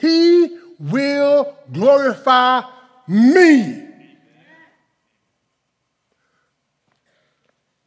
He 0.00 0.58
will 0.80 1.56
glorify 1.72 2.62
me. 3.06 3.86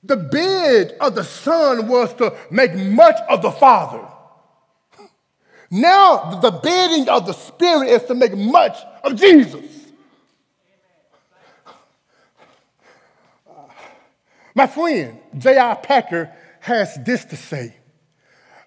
The 0.04 0.16
bid 0.16 0.94
of 1.02 1.16
the 1.16 1.26
Son 1.26 1.90
was 1.90 2.14
to 2.16 2.34
make 2.50 2.74
much 2.76 3.18
of 3.30 3.42
the 3.42 3.52
Father. 3.52 4.08
Now, 5.72 6.36
the 6.42 6.52
bidding 6.52 7.08
of 7.08 7.26
the 7.26 7.32
Spirit 7.32 7.88
is 7.88 8.04
to 8.04 8.14
make 8.14 8.36
much 8.36 8.78
of 9.06 9.16
Jesus. 9.16 9.66
My 14.54 14.68
friend, 14.68 15.18
J.I. 15.38 15.76
Packer, 15.76 16.30
has 16.60 17.00
this 17.06 17.24
to 17.26 17.38
say 17.38 17.76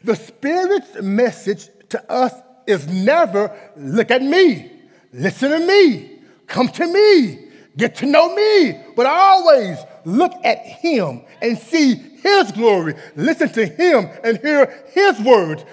The 0.03 0.17
Spirit's 0.17 1.03
message 1.03 1.69
to 1.91 2.11
us 2.11 2.33
is 2.67 2.89
never 2.89 3.55
look 3.77 4.11
at 4.11 4.23
me, 4.23 4.73
listen 5.13 5.51
to 5.51 5.59
me, 5.59 6.21
come 6.47 6.69
to 6.69 6.87
me, 6.87 7.51
get 7.77 7.97
to 7.97 8.07
know 8.07 8.35
me, 8.35 8.81
but 8.97 9.05
always 9.05 9.77
look 10.07 10.33
at 10.43 10.59
Him 10.59 11.23
and 11.43 11.59
see 11.59 11.95
His 11.95 12.51
glory, 12.53 12.95
listen 13.15 13.51
to 13.51 13.67
Him 13.67 14.09
and 14.25 14.39
hear 14.39 14.85
His 14.93 15.21
words. 15.21 15.65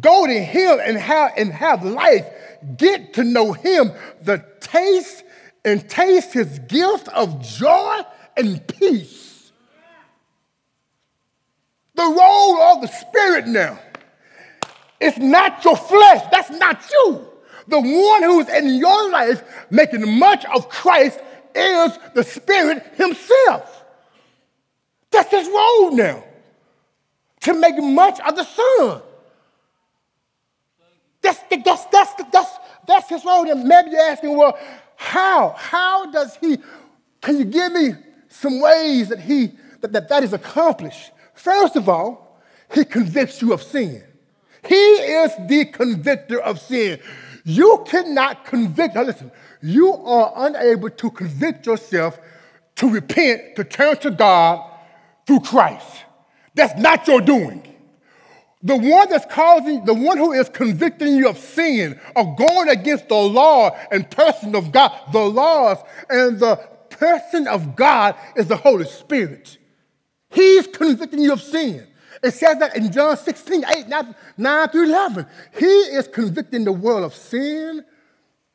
Go 0.00 0.26
to 0.26 0.32
him 0.32 0.78
and 0.82 0.96
have, 0.96 1.32
and 1.36 1.52
have 1.52 1.84
life. 1.84 2.26
Get 2.76 3.14
to 3.14 3.24
know 3.24 3.52
him, 3.52 3.92
the 4.22 4.44
taste 4.60 5.24
and 5.64 5.88
taste 5.88 6.32
his 6.32 6.58
gift 6.60 7.08
of 7.08 7.42
joy 7.42 8.00
and 8.36 8.66
peace. 8.66 9.52
The 11.94 12.02
role 12.02 12.56
of 12.58 12.82
the 12.82 12.88
Spirit 12.88 13.46
now. 13.46 13.78
It's 15.00 15.18
not 15.18 15.64
your 15.64 15.76
flesh, 15.76 16.22
that's 16.30 16.50
not 16.50 16.82
you. 16.90 17.26
The 17.68 17.80
one 17.80 18.22
who's 18.22 18.48
in 18.48 18.76
your 18.76 19.10
life 19.10 19.42
making 19.70 20.18
much 20.18 20.44
of 20.46 20.68
Christ 20.68 21.18
is 21.54 21.98
the 22.14 22.22
Spirit 22.22 22.84
Himself. 22.94 23.84
That's 25.10 25.30
His 25.30 25.48
role 25.48 25.92
now, 25.92 26.22
to 27.40 27.54
make 27.54 27.82
much 27.82 28.20
of 28.20 28.36
the 28.36 28.44
Son. 28.44 29.02
That's, 31.26 31.42
the, 31.50 31.56
that's, 31.56 31.84
that's, 31.86 32.14
the, 32.14 32.26
that's, 32.32 32.50
that's 32.86 33.08
his 33.08 33.24
role. 33.24 33.50
And 33.50 33.64
maybe 33.64 33.90
you're 33.90 34.00
asking, 34.00 34.36
well, 34.36 34.56
how? 34.94 35.54
How 35.56 36.08
does 36.12 36.36
he, 36.36 36.58
can 37.20 37.38
you 37.38 37.44
give 37.44 37.72
me 37.72 37.94
some 38.28 38.60
ways 38.60 39.08
that 39.08 39.18
he, 39.18 39.50
that, 39.80 39.92
that, 39.92 40.08
that 40.08 40.22
is 40.22 40.32
accomplished? 40.32 41.10
First 41.34 41.74
of 41.74 41.88
all, 41.88 42.40
he 42.72 42.84
convicts 42.84 43.42
you 43.42 43.52
of 43.52 43.60
sin. 43.60 44.04
He 44.68 44.74
is 44.74 45.32
the 45.48 45.64
convictor 45.64 46.40
of 46.40 46.60
sin. 46.60 47.00
You 47.44 47.84
cannot 47.88 48.44
convict, 48.44 48.94
now 48.94 49.02
listen, 49.02 49.32
you 49.62 49.94
are 49.94 50.32
unable 50.36 50.90
to 50.90 51.10
convict 51.10 51.66
yourself 51.66 52.20
to 52.76 52.88
repent, 52.88 53.56
to 53.56 53.64
turn 53.64 53.96
to 53.98 54.12
God 54.12 54.70
through 55.26 55.40
Christ. 55.40 56.04
That's 56.54 56.80
not 56.80 57.08
your 57.08 57.20
doing. 57.20 57.75
The 58.66 58.76
one 58.76 59.08
that's 59.08 59.32
causing, 59.32 59.84
the 59.84 59.94
one 59.94 60.18
who 60.18 60.32
is 60.32 60.48
convicting 60.48 61.14
you 61.14 61.28
of 61.28 61.38
sin, 61.38 62.00
of 62.16 62.36
going 62.36 62.68
against 62.68 63.08
the 63.08 63.14
law 63.14 63.70
and 63.92 64.10
person 64.10 64.56
of 64.56 64.72
God, 64.72 64.92
the 65.12 65.20
laws 65.20 65.78
and 66.10 66.40
the 66.40 66.56
person 66.90 67.46
of 67.46 67.76
God 67.76 68.16
is 68.34 68.48
the 68.48 68.56
Holy 68.56 68.86
Spirit. 68.86 69.56
He's 70.30 70.66
convicting 70.66 71.20
you 71.20 71.32
of 71.32 71.40
sin. 71.40 71.86
It 72.24 72.32
says 72.32 72.58
that 72.58 72.76
in 72.76 72.90
John 72.90 73.16
16, 73.16 73.64
8, 73.64 73.86
9 74.36 74.68
through 74.70 74.86
11. 74.86 75.26
He 75.56 75.64
is 75.64 76.08
convicting 76.08 76.64
the 76.64 76.72
world 76.72 77.04
of 77.04 77.14
sin, 77.14 77.84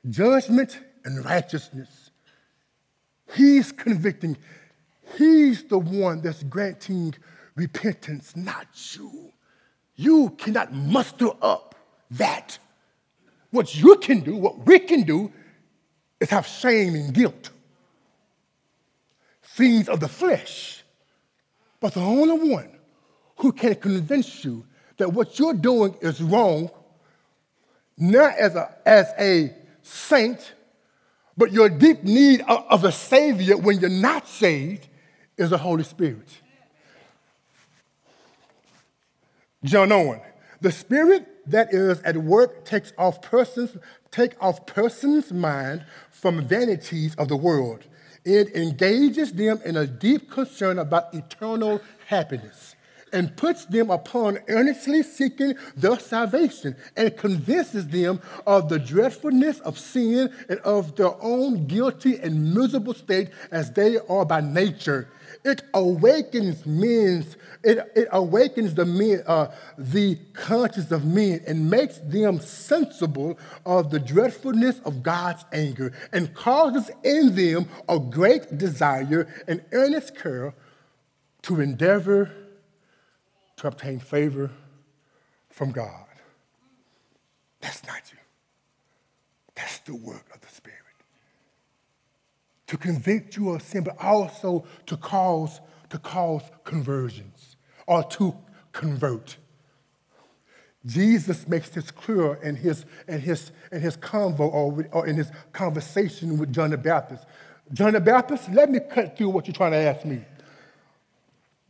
judgment, 0.10 0.78
and 1.06 1.24
righteousness. 1.24 2.12
He's 3.34 3.72
convicting. 3.72 4.36
He's 5.18 5.64
the 5.64 5.80
one 5.80 6.22
that's 6.22 6.44
granting 6.44 7.16
repentance, 7.56 8.36
not 8.36 8.68
you. 8.94 9.31
You 9.96 10.32
cannot 10.32 10.74
muster 10.74 11.30
up 11.42 11.76
that. 12.12 12.58
What 13.52 13.76
you 13.76 13.98
can 13.98 14.22
do, 14.22 14.38
what 14.38 14.66
we 14.66 14.80
can 14.80 15.04
do, 15.04 15.32
is 16.20 16.30
have 16.30 16.48
shame 16.48 16.96
and 16.96 17.14
guilt. 17.14 17.50
Things 19.42 19.90
of 19.90 20.00
the 20.00 20.08
flesh. 20.08 20.84
But 21.80 21.96
the 21.96 22.02
only 22.02 22.50
one 22.50 22.70
who 23.38 23.52
can 23.52 23.76
convince 23.76 24.46
you 24.46 24.66
that 24.98 25.12
what 25.12 25.40
you're 25.40 25.54
doing 25.54 25.96
is 26.02 26.22
wrong, 26.22 26.70
not 27.98 28.38
as 28.38 28.56
a, 28.56 28.76
as 28.86 29.08
a 29.20 29.54
saint, 29.82 30.54
but 31.36 31.52
your 31.52 31.70
deep 31.70 32.04
need 32.04 32.42
of, 32.42 32.66
of 32.70 32.84
a 32.84 32.92
Savior 32.92 33.58
when 33.58 33.80
you're 33.80 33.90
not 33.90 34.28
saved, 34.28 34.88
is 35.38 35.50
the 35.50 35.58
Holy 35.58 35.84
Spirit. 35.84 36.30
John 39.64 39.92
Owen. 39.92 40.22
The 40.62 40.72
spirit 40.72 41.28
that 41.50 41.74
is 41.74 42.02
at 42.02 42.18
work 42.18 42.66
takes 42.66 42.94
off 42.98 43.22
persons, 43.22 43.78
take 44.10 44.34
off 44.42 44.66
persons' 44.66 45.32
mind 45.32 45.86
from 46.10 46.48
vanities 46.48 47.16
of 47.16 47.28
the 47.28 47.38
world. 47.38 47.86
It 48.26 48.56
engages 48.56 49.34
them 49.34 49.60
in 49.64 49.78
a 49.78 49.88
deep 49.88 50.30
concern 50.32 50.80
about 50.80 51.14
eternal 51.14 51.82
happiness 52.08 52.76
and 53.14 53.36
puts 53.36 53.66
them 53.66 53.90
upon 53.90 54.40
earnestly 54.48 55.04
seeking 55.04 55.56
their 55.76 56.00
salvation 56.00 56.76
and 56.96 57.16
convinces 57.18 57.88
them 57.88 58.22
of 58.48 58.70
the 58.70 58.80
dreadfulness 58.80 59.60
of 59.60 59.78
sin 59.78 60.34
and 60.50 60.60
of 60.60 60.96
their 60.96 61.22
own 61.22 61.68
guilty 61.68 62.18
and 62.20 62.54
miserable 62.54 62.94
state 62.94 63.30
as 63.52 63.72
they 63.72 63.98
are 63.98 64.26
by 64.26 64.42
nature. 64.42 65.10
It 65.44 65.64
awakens 65.74 66.66
men's, 66.66 67.36
it, 67.64 67.92
it 67.96 68.08
awakens 68.12 68.76
the 68.76 68.86
men, 68.86 69.24
uh, 69.26 69.48
the 69.78 70.16
conscience 70.34 70.92
of 70.92 71.04
men 71.04 71.42
and 71.48 71.70
makes 71.70 71.98
them 72.00 72.40
sensible 72.40 73.40
of 73.66 73.90
the 73.90 74.00
dreadfulness 74.00 74.80
of 74.86 75.02
God's 75.02 75.44
anger 75.52 75.94
and 76.12 76.34
causes 76.36 76.92
in 77.04 77.36
them 77.36 77.68
a 77.90 77.98
great 77.98 78.58
desire 78.58 79.28
and 79.48 79.64
earnest 79.72 80.16
care 80.16 80.54
to 81.44 81.60
endeavor 81.60 82.32
to 83.58 83.68
obtain 83.68 84.00
favor 84.00 84.52
from 85.50 85.72
God. 85.72 86.06
That's 87.62 87.86
not 87.86 88.02
you. 88.12 88.18
That's 89.56 89.80
the 89.80 89.96
work 89.96 90.26
of 90.34 90.42
the 90.42 90.48
Spirit. 90.50 90.81
To 92.72 92.78
convict 92.78 93.36
you 93.36 93.50
of 93.50 93.62
sin, 93.62 93.84
but 93.84 93.98
also 94.02 94.64
to 94.86 94.96
cause, 94.96 95.60
to 95.90 95.98
cause 95.98 96.44
conversions 96.64 97.58
or 97.86 98.02
to 98.02 98.34
convert. 98.72 99.36
Jesus 100.86 101.50
makes 101.50 101.68
this 101.68 101.92
clear 101.92 102.36
in 102.36 102.56
his, 102.56 102.86
in 103.10 103.20
his, 103.20 103.52
in 103.74 103.82
his 103.82 103.98
convo 103.98 104.40
or, 104.40 104.88
or 104.94 105.06
in 105.06 105.18
his 105.18 105.34
conversation 105.52 106.38
with 106.38 106.54
John 106.54 106.70
the 106.70 106.78
Baptist. 106.78 107.26
John 107.74 107.92
the 107.92 108.00
Baptist, 108.00 108.50
let 108.54 108.72
me 108.72 108.80
cut 108.80 109.18
through 109.18 109.32
what 109.32 109.48
you're 109.48 109.54
trying 109.54 109.74
to 109.74 109.78
ask 109.78 110.06
me. 110.06 110.22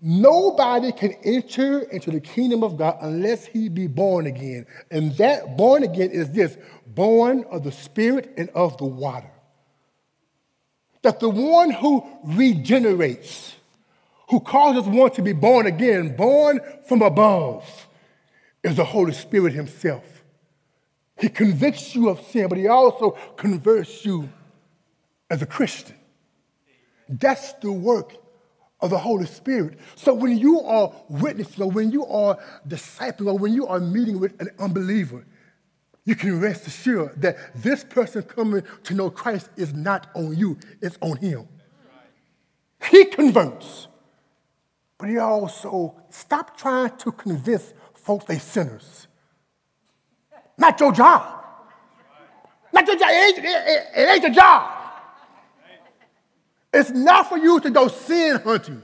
Nobody 0.04 0.92
can 0.92 1.14
enter 1.24 1.80
into 1.80 2.12
the 2.12 2.22
kingdom 2.22 2.64
of 2.64 2.78
God 2.78 3.00
unless 3.02 3.48
he 3.48 3.70
be 3.70 3.88
born 3.88 4.28
again. 4.28 4.68
And 4.92 5.14
that 5.14 5.58
born 5.58 5.82
again 5.82 6.12
is 6.12 6.32
this 6.32 6.60
born 6.86 7.44
of 7.50 7.64
the 7.64 7.72
Spirit 7.72 8.36
and 8.38 8.50
of 8.52 8.78
the 8.78 8.86
water. 8.86 9.31
That 11.04 11.20
the 11.20 11.30
one 11.30 11.72
who 11.72 12.06
regenerates, 12.24 13.56
who 14.30 14.40
causes 14.40 14.86
one 14.86 15.12
to 15.12 15.22
be 15.22 15.34
born 15.34 15.66
again, 15.66 16.16
born 16.16 16.60
from 16.88 17.02
above, 17.02 17.88
is 18.64 18.76
the 18.76 18.86
Holy 18.86 19.14
Spirit 19.14 19.54
Himself. 19.54 20.04
He 21.20 21.30
convicts 21.30 21.96
you 21.96 22.10
of 22.10 22.22
sin, 22.28 22.48
but 22.48 22.58
He 22.58 22.68
also 22.68 23.12
converts 23.36 24.06
you 24.06 24.30
as 25.30 25.42
a 25.42 25.46
Christian. 25.46 25.96
That's 27.10 27.54
the 27.54 27.72
work 27.72 28.16
of 28.80 28.90
the 28.90 28.98
Holy 28.98 29.26
Spirit. 29.26 29.80
So 29.96 30.14
when 30.14 30.38
you 30.38 30.62
are 30.62 30.92
witnessing, 31.10 31.64
or 31.64 31.70
when 31.72 31.92
you 31.92 32.06
are 32.06 32.40
discipling, 32.68 33.28
or 33.28 33.38
when 33.38 33.54
you 33.54 33.68
are 33.68 33.80
meeting 33.80 34.20
with 34.20 34.40
an 34.42 34.50
unbeliever, 34.60 35.26
you 36.04 36.16
can 36.16 36.40
rest 36.40 36.68
assured 36.68 37.22
that 37.22 37.38
this 37.56 37.84
person 37.84 38.24
coming 38.24 38.64
to 38.84 38.94
know 38.94 39.10
Christ 39.10 39.50
is 39.56 39.74
not 39.74 40.08
on 40.16 40.36
you, 40.36 40.58
it's 40.82 40.98
on 41.02 41.18
him. 41.18 41.48
He 42.90 43.06
converts. 43.06 43.88
But 44.98 45.10
he 45.10 45.18
also 45.18 45.96
stop 46.10 46.58
trying 46.58 46.96
to 46.98 47.12
convince 47.12 47.74
folks 47.94 48.26
they 48.26 48.40
sinners. 48.40 49.08
Not 50.58 50.80
your 50.80 50.92
job. 50.92 51.44
Not 52.74 52.88
your 52.88 52.98
job. 52.98 53.10
It 53.12 53.38
it, 53.44 53.88
it 53.96 54.10
ain't 54.10 54.24
your 54.24 54.32
job. 54.32 54.78
It's 56.74 56.92
not 56.92 57.28
for 57.30 57.38
you 57.38 57.60
to 57.60 57.70
go 57.70 57.88
sin 57.88 58.40
hunting. 58.42 58.84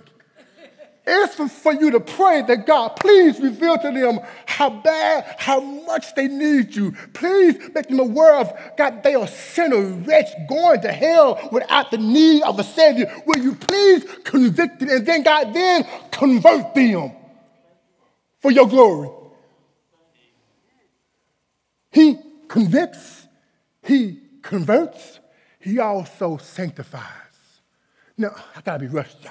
It's 1.09 1.35
for, 1.35 1.71
you 1.71 1.89
to 1.91 2.01
pray 2.01 2.41
that 2.41 2.67
God, 2.67 2.97
please 2.97 3.39
reveal 3.39 3.77
to 3.77 3.91
them 3.91 4.19
how 4.45 4.69
bad, 4.69 5.35
how 5.37 5.61
much 5.61 6.13
they 6.15 6.27
need 6.27 6.75
you. 6.75 6.91
Please 7.13 7.57
make 7.73 7.87
them 7.87 8.01
aware 8.01 8.35
of, 8.35 8.51
God, 8.77 9.03
they 9.03 9.15
are 9.15 9.25
sinner, 9.25 9.79
wretch, 9.79 10.27
going 10.49 10.81
to 10.81 10.91
hell 10.91 11.47
without 11.49 11.91
the 11.91 11.97
need 11.97 12.43
of 12.43 12.59
a 12.59 12.63
Savior. 12.63 13.09
Will 13.25 13.41
you 13.41 13.55
please 13.55 14.03
convict 14.25 14.81
them? 14.81 14.89
And 14.89 15.05
then, 15.05 15.23
God, 15.23 15.53
then 15.53 15.87
convert 16.11 16.75
them 16.75 17.13
for 18.39 18.51
your 18.51 18.67
glory. 18.67 19.09
He 21.89 22.19
convicts, 22.49 23.27
He 23.81 24.19
converts, 24.41 25.19
He 25.61 25.79
also 25.79 26.35
sanctifies. 26.35 27.01
Now, 28.17 28.35
I 28.53 28.59
gotta 28.59 28.79
be 28.79 28.87
rushed. 28.87 29.25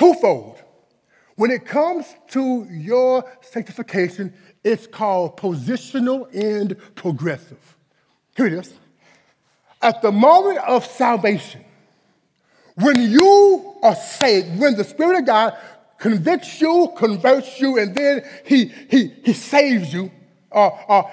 Twofold. 0.00 0.56
When 1.36 1.50
it 1.50 1.66
comes 1.66 2.06
to 2.28 2.66
your 2.70 3.22
sanctification, 3.42 4.32
it's 4.64 4.86
called 4.86 5.36
positional 5.36 6.26
and 6.34 6.74
progressive. 6.94 7.76
Here 8.34 8.46
it 8.46 8.54
is. 8.54 8.72
At 9.82 10.00
the 10.00 10.10
moment 10.10 10.56
of 10.60 10.86
salvation, 10.86 11.66
when 12.76 13.10
you 13.10 13.74
are 13.82 13.94
saved, 13.94 14.58
when 14.58 14.74
the 14.74 14.84
Spirit 14.84 15.18
of 15.18 15.26
God 15.26 15.58
convicts 15.98 16.62
you, 16.62 16.94
converts 16.96 17.60
you, 17.60 17.78
and 17.78 17.94
then 17.94 18.24
He, 18.46 18.72
he, 18.90 19.08
he 19.22 19.34
saves 19.34 19.92
you, 19.92 20.10
or, 20.50 20.80
or 20.88 21.10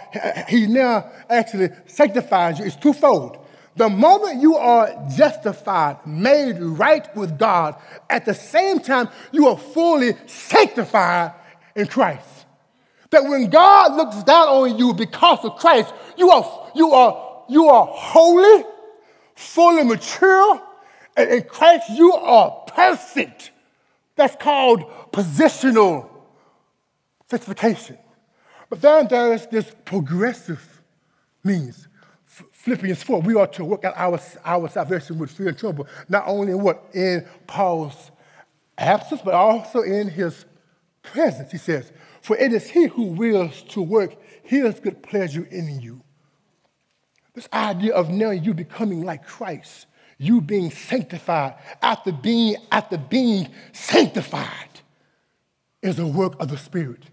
He 0.48 0.66
now 0.66 1.12
actually 1.30 1.72
sanctifies 1.88 2.60
you, 2.60 2.64
it's 2.64 2.78
twofold. 2.78 3.47
The 3.78 3.90
moment 3.90 4.42
you 4.42 4.58
are 4.58 4.90
justified, 5.16 6.06
made 6.06 6.60
right 6.60 7.16
with 7.16 7.38
God, 7.38 7.76
at 8.10 8.26
the 8.26 8.34
same 8.34 8.80
time, 8.80 9.08
you 9.32 9.48
are 9.48 9.58
fully 9.58 10.14
sanctified 10.26 11.34
in 11.76 11.86
Christ. 11.86 12.46
That 13.12 13.24
when 13.26 13.52
God 13.52 13.96
looks 13.96 14.24
down 14.24 14.48
on 14.48 14.80
you 14.80 14.96
because 14.96 15.46
of 15.46 15.58
Christ, 15.58 15.94
you 16.18 16.32
are, 16.32 16.72
you 16.74 16.92
are, 16.92 17.44
you 17.48 17.70
are 17.70 17.86
holy, 17.88 18.66
fully 19.36 19.84
mature, 19.84 20.62
and 21.16 21.30
in 21.30 21.44
Christ 21.44 21.90
you 21.92 22.14
are 22.14 22.64
perfect. 22.68 23.52
That's 24.16 24.36
called 24.36 24.82
positional 25.12 26.10
sanctification. 27.30 28.00
But 28.72 28.82
then 28.82 29.08
there's 29.08 29.46
this 29.46 29.72
progressive 29.86 30.82
means. 31.44 31.88
Philippians 32.68 33.02
4, 33.02 33.22
we 33.22 33.34
are 33.34 33.48
to 33.48 33.64
work 33.64 33.86
out 33.86 33.94
our, 33.96 34.20
our 34.44 34.68
salvation 34.68 35.18
with 35.18 35.32
fear 35.32 35.48
and 35.48 35.58
tremble, 35.58 35.88
not 36.10 36.26
only 36.28 36.52
in 36.52 36.62
what? 36.62 36.84
In 36.94 37.26
Paul's 37.48 38.12
absence, 38.78 39.22
but 39.24 39.34
also 39.34 39.84
in 39.84 40.10
his 40.10 40.44
presence. 41.02 41.50
He 41.50 41.60
says, 41.60 41.94
For 42.22 42.36
it 42.36 42.52
is 42.52 42.70
he 42.70 42.88
who 42.88 43.04
wills 43.04 43.64
to 43.70 43.82
work 43.82 44.18
his 44.44 44.82
good 44.82 45.02
pleasure 45.02 45.48
in 45.50 45.80
you. 45.80 46.02
This 47.36 47.48
idea 47.54 47.94
of 47.94 48.10
now 48.10 48.32
you 48.32 48.54
becoming 48.54 49.06
like 49.06 49.26
Christ, 49.26 49.86
you 50.18 50.42
being 50.42 50.70
sanctified, 50.70 51.56
after 51.82 52.12
being, 52.12 52.58
after 52.70 52.98
being 52.98 53.48
sanctified, 53.72 54.82
is 55.82 56.00
a 56.00 56.06
work 56.06 56.34
of 56.42 56.50
the 56.50 56.58
Spirit. 56.58 57.04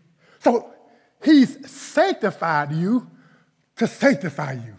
So 0.41 0.75
he's 1.23 1.71
sanctified 1.71 2.73
you 2.73 3.09
to 3.77 3.87
sanctify 3.87 4.55
you. 4.55 4.75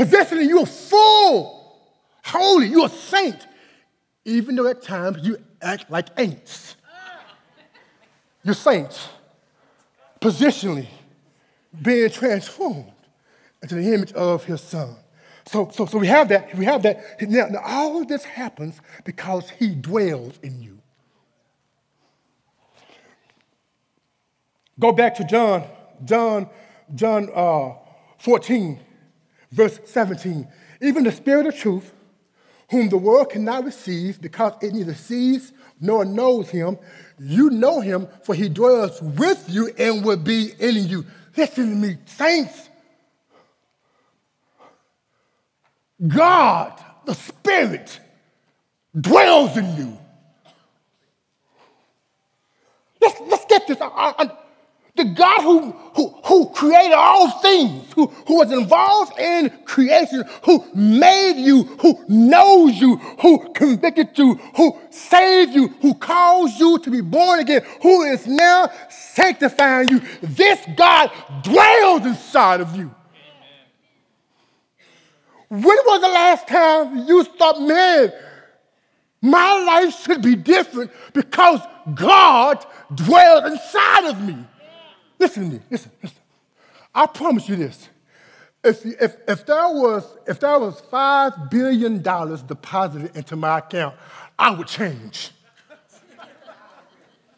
Possessing 0.00 0.40
you 0.48 0.60
are 0.60 0.64
full, 0.64 1.78
holy, 2.24 2.68
you're 2.68 2.86
a 2.86 2.88
saint, 2.88 3.46
even 4.24 4.56
though 4.56 4.66
at 4.66 4.80
times 4.80 5.18
you 5.20 5.36
act 5.60 5.90
like 5.90 6.06
ain'ts. 6.16 6.76
You're 8.42 8.54
saints, 8.54 9.10
positionally 10.18 10.86
being 11.82 12.08
transformed 12.08 12.90
into 13.60 13.74
the 13.74 13.92
image 13.92 14.12
of 14.14 14.42
his 14.44 14.62
son. 14.62 14.96
So, 15.44 15.68
so, 15.70 15.84
so 15.84 15.98
we 15.98 16.06
have 16.06 16.30
that. 16.30 16.56
We 16.56 16.64
have 16.64 16.82
that. 16.84 17.20
Now, 17.20 17.48
now, 17.48 17.60
all 17.62 18.00
of 18.00 18.08
this 18.08 18.24
happens 18.24 18.80
because 19.04 19.50
he 19.50 19.74
dwells 19.74 20.38
in 20.42 20.62
you. 20.62 20.78
Go 24.78 24.92
back 24.92 25.14
to 25.16 25.24
John, 25.24 25.64
John, 26.06 26.48
John 26.94 27.28
uh, 27.34 27.74
14. 28.16 28.86
Verse 29.50 29.80
17 29.84 30.46
Even 30.80 31.04
the 31.04 31.12
Spirit 31.12 31.46
of 31.46 31.56
truth, 31.56 31.92
whom 32.70 32.88
the 32.88 32.96
world 32.96 33.30
cannot 33.30 33.64
receive 33.64 34.20
because 34.20 34.52
it 34.62 34.72
neither 34.72 34.94
sees 34.94 35.52
nor 35.80 36.04
knows 36.04 36.48
him, 36.50 36.78
you 37.18 37.50
know 37.50 37.80
him, 37.80 38.06
for 38.24 38.34
he 38.34 38.48
dwells 38.48 39.00
with 39.02 39.44
you 39.48 39.72
and 39.78 40.04
will 40.04 40.16
be 40.16 40.52
in 40.58 40.76
you. 40.88 41.04
Listen 41.36 41.70
to 41.70 41.76
me, 41.76 41.96
saints. 42.06 42.68
God, 46.06 46.82
the 47.04 47.14
Spirit, 47.14 48.00
dwells 48.98 49.56
in 49.56 49.76
you. 49.76 49.98
Let's, 53.00 53.20
let's 53.20 53.44
get 53.46 53.66
this. 53.66 53.78
I, 53.80 53.86
I, 54.18 54.30
the 55.00 55.14
God 55.14 55.40
who, 55.42 55.72
who, 55.94 56.08
who 56.24 56.50
created 56.50 56.92
all 56.92 57.30
things, 57.40 57.90
who, 57.94 58.06
who 58.26 58.36
was 58.36 58.52
involved 58.52 59.18
in 59.18 59.50
creation, 59.64 60.24
who 60.44 60.64
made 60.74 61.42
you, 61.42 61.64
who 61.80 62.04
knows 62.08 62.78
you, 62.78 62.96
who 62.96 63.50
convicted 63.52 64.16
you, 64.18 64.34
who 64.56 64.78
saved 64.90 65.54
you, 65.54 65.68
who 65.80 65.94
caused 65.94 66.60
you 66.60 66.78
to 66.80 66.90
be 66.90 67.00
born 67.00 67.40
again, 67.40 67.62
who 67.82 68.02
is 68.02 68.26
now 68.26 68.70
sanctifying 68.90 69.88
you. 69.88 70.00
This 70.20 70.60
God 70.76 71.10
dwells 71.42 72.04
inside 72.04 72.60
of 72.60 72.76
you. 72.76 72.94
When 75.48 75.62
was 75.62 76.00
the 76.00 76.08
last 76.08 76.46
time 76.46 77.08
you 77.08 77.24
thought, 77.24 77.60
man, 77.60 78.12
my 79.22 79.64
life 79.64 80.02
should 80.02 80.22
be 80.22 80.36
different 80.36 80.90
because 81.12 81.60
God 81.94 82.64
dwells 82.94 83.50
inside 83.50 84.04
of 84.10 84.22
me? 84.22 84.36
Listen 85.20 85.50
to 85.50 85.56
me, 85.56 85.62
listen, 85.70 85.90
listen. 86.02 86.18
I 86.94 87.06
promise 87.06 87.46
you 87.46 87.56
this. 87.56 87.90
If, 88.64 88.84
if, 88.86 89.16
if, 89.28 89.46
there 89.46 89.68
was, 89.68 90.16
if 90.26 90.40
there 90.40 90.58
was 90.58 90.80
$5 90.80 91.50
billion 91.50 92.00
deposited 92.00 93.14
into 93.14 93.36
my 93.36 93.58
account, 93.58 93.96
I 94.38 94.50
would 94.50 94.66
change. 94.66 95.30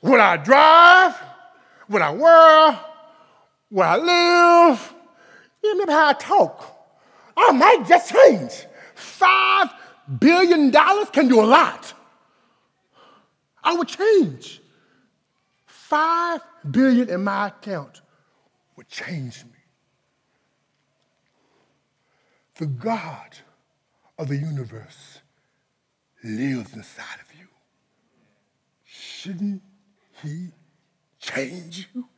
would 0.01 0.20
I 0.20 0.37
drive, 0.37 1.20
Would 1.89 2.03
I 2.03 2.11
wear, 2.11 2.80
where 3.68 3.87
I 3.87 3.97
live, 3.97 4.95
You 5.64 5.72
remember 5.72 5.93
how 5.93 6.09
I 6.11 6.12
talk. 6.12 6.68
I 7.37 7.51
might 7.51 7.85
just 7.89 8.12
change. 8.12 8.53
Five 8.95 9.70
billion 10.20 10.70
dollars 10.70 11.11
can 11.11 11.26
do 11.26 11.41
a 11.41 11.47
lot. 11.47 11.95
I 13.64 13.74
would 13.74 13.89
change. 13.89 14.61
Five 15.66 16.43
billion 16.71 17.09
in 17.09 17.25
my 17.25 17.49
account 17.49 18.03
would 18.77 18.89
change 18.89 19.45
me. 19.45 19.51
The 22.57 22.67
God 22.67 23.37
of 24.19 24.29
the 24.29 24.37
universe 24.37 25.21
lives 26.23 26.75
inside 26.75 27.21
of 27.21 27.39
you. 27.39 27.47
Shouldn't 28.85 29.63
he 30.23 30.49
change 31.19 31.89
you? 31.95 32.09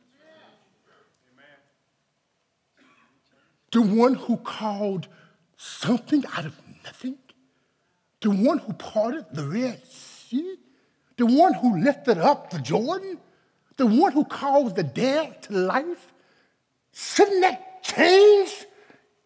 the 3.75 3.81
one 3.81 4.13
who 4.13 4.37
called 4.37 5.09
something 5.57 6.23
out 6.37 6.45
of 6.45 6.55
nothing, 6.85 7.17
the 8.21 8.31
one 8.31 8.57
who 8.57 8.71
parted 8.71 9.25
the 9.33 9.45
Red 9.45 9.85
Sea, 9.85 10.55
the 11.17 11.25
one 11.25 11.53
who 11.55 11.81
lifted 11.83 12.17
up 12.17 12.51
the 12.51 12.59
Jordan, 12.59 13.19
the 13.77 13.85
one 13.85 14.11
who 14.11 14.23
calls 14.23 14.73
the 14.73 14.83
dead 14.83 15.41
to 15.43 15.53
life. 15.53 16.13
Shouldn't 16.93 17.41
that 17.41 17.83
change 17.83 18.65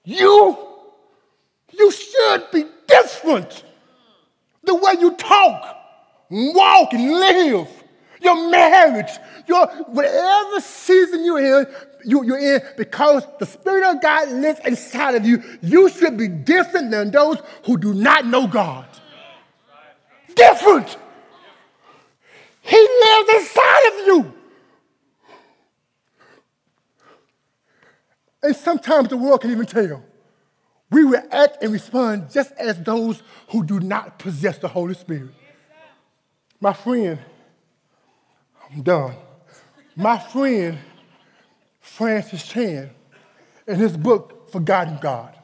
you? 0.04 0.58
You 1.72 1.92
should 1.92 2.52
be 2.52 2.66
different. 2.88 3.64
The 4.64 4.76
way 4.76 4.94
you 5.00 5.16
talk, 5.16 5.78
walk, 6.30 6.94
and 6.94 7.12
live, 7.12 7.68
your 8.22 8.50
marriage, 8.50 9.12
your 9.48 9.68
whatever 9.88 10.60
season 10.60 11.24
you're 11.24 11.62
in, 11.62 11.68
you, 12.06 12.24
you're 12.24 12.40
in 12.40 12.62
because 12.78 13.24
the 13.40 13.46
Spirit 13.46 13.84
of 13.84 14.02
God 14.02 14.30
lives 14.30 14.60
inside 14.66 15.16
of 15.16 15.26
you, 15.26 15.44
you 15.62 15.90
should 15.90 16.18
be 16.18 16.28
different 16.28 16.92
than 16.92 17.12
those 17.12 17.38
who 17.66 17.78
do 17.78 17.94
not 17.94 18.26
know 18.26 18.48
God. 18.48 18.88
Different. 20.36 20.98
He 22.62 22.78
lives 22.78 23.30
inside 23.34 23.88
of 23.88 24.08
you. 24.08 24.34
And 28.42 28.56
sometimes 28.56 29.10
the 29.10 29.18
world 29.18 29.42
can 29.42 29.52
even 29.52 29.66
tell. 29.66 30.04
We 30.92 31.04
react 31.04 31.62
and 31.62 31.72
respond 31.72 32.32
just 32.32 32.52
as 32.54 32.82
those 32.82 33.22
who 33.50 33.64
do 33.64 33.80
not 33.80 34.18
possess 34.18 34.58
the 34.58 34.68
Holy 34.68 34.96
Spirit. 34.96 35.30
My 36.60 36.74
friend, 36.74 37.20
I'm 38.72 38.82
done. 38.82 39.16
My 39.96 40.18
friend 40.18 40.78
Francis 41.80 42.48
Chan, 42.48 42.90
in 43.68 43.76
his 43.76 43.96
book, 43.96 44.52
Forgotten 44.52 44.98
God, 45.02 45.38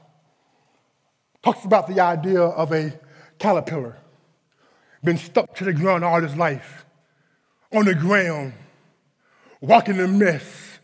talks 1.43 1.63
about 1.63 1.87
the 1.87 1.99
idea 1.99 2.41
of 2.41 2.71
a 2.71 2.99
caterpillar 3.37 3.97
been 5.05 5.17
stuck 5.17 5.53
to 5.55 5.63
the 5.63 5.71
ground 5.71 6.03
all 6.03 6.19
his 6.19 6.35
life, 6.35 6.85
on 7.71 7.85
the 7.85 7.93
ground, 7.93 8.53
walking 9.61 9.99
a 9.99 10.07
mess, 10.07 10.74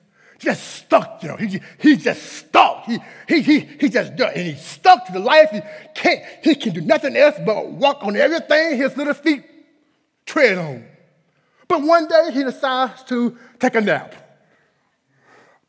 just 0.42 0.64
stuck 0.76 1.22
there. 1.22 1.38
He, 1.38 1.62
he 1.80 1.96
just 1.96 2.22
stuck. 2.22 2.86
He, 2.86 3.00
he, 3.28 3.42
he, 3.42 3.60
he 3.60 3.90
just 3.90 4.20
and 4.20 4.48
he's 4.48 4.62
stuck 4.62 5.06
to 5.06 5.14
the 5.14 5.20
life. 5.20 5.50
He 5.52 5.62
can't, 5.96 6.24
he 6.44 6.56
can 6.56 6.74
do 6.74 6.82
nothing 6.82 7.16
else 7.16 7.36
but 7.46 7.70
walk 7.72 8.04
on 8.04 8.16
everything 8.16 8.78
his 8.78 8.98
little 8.98 9.14
feet 9.14 9.44
tread 10.26 10.58
on. 10.58 10.86
But 11.68 11.84
one 11.84 12.08
day 12.08 12.32
he 12.34 12.44
decides 12.44 13.04
to 13.04 13.38
take 13.60 13.76
a 13.76 13.82
nap 13.82 14.16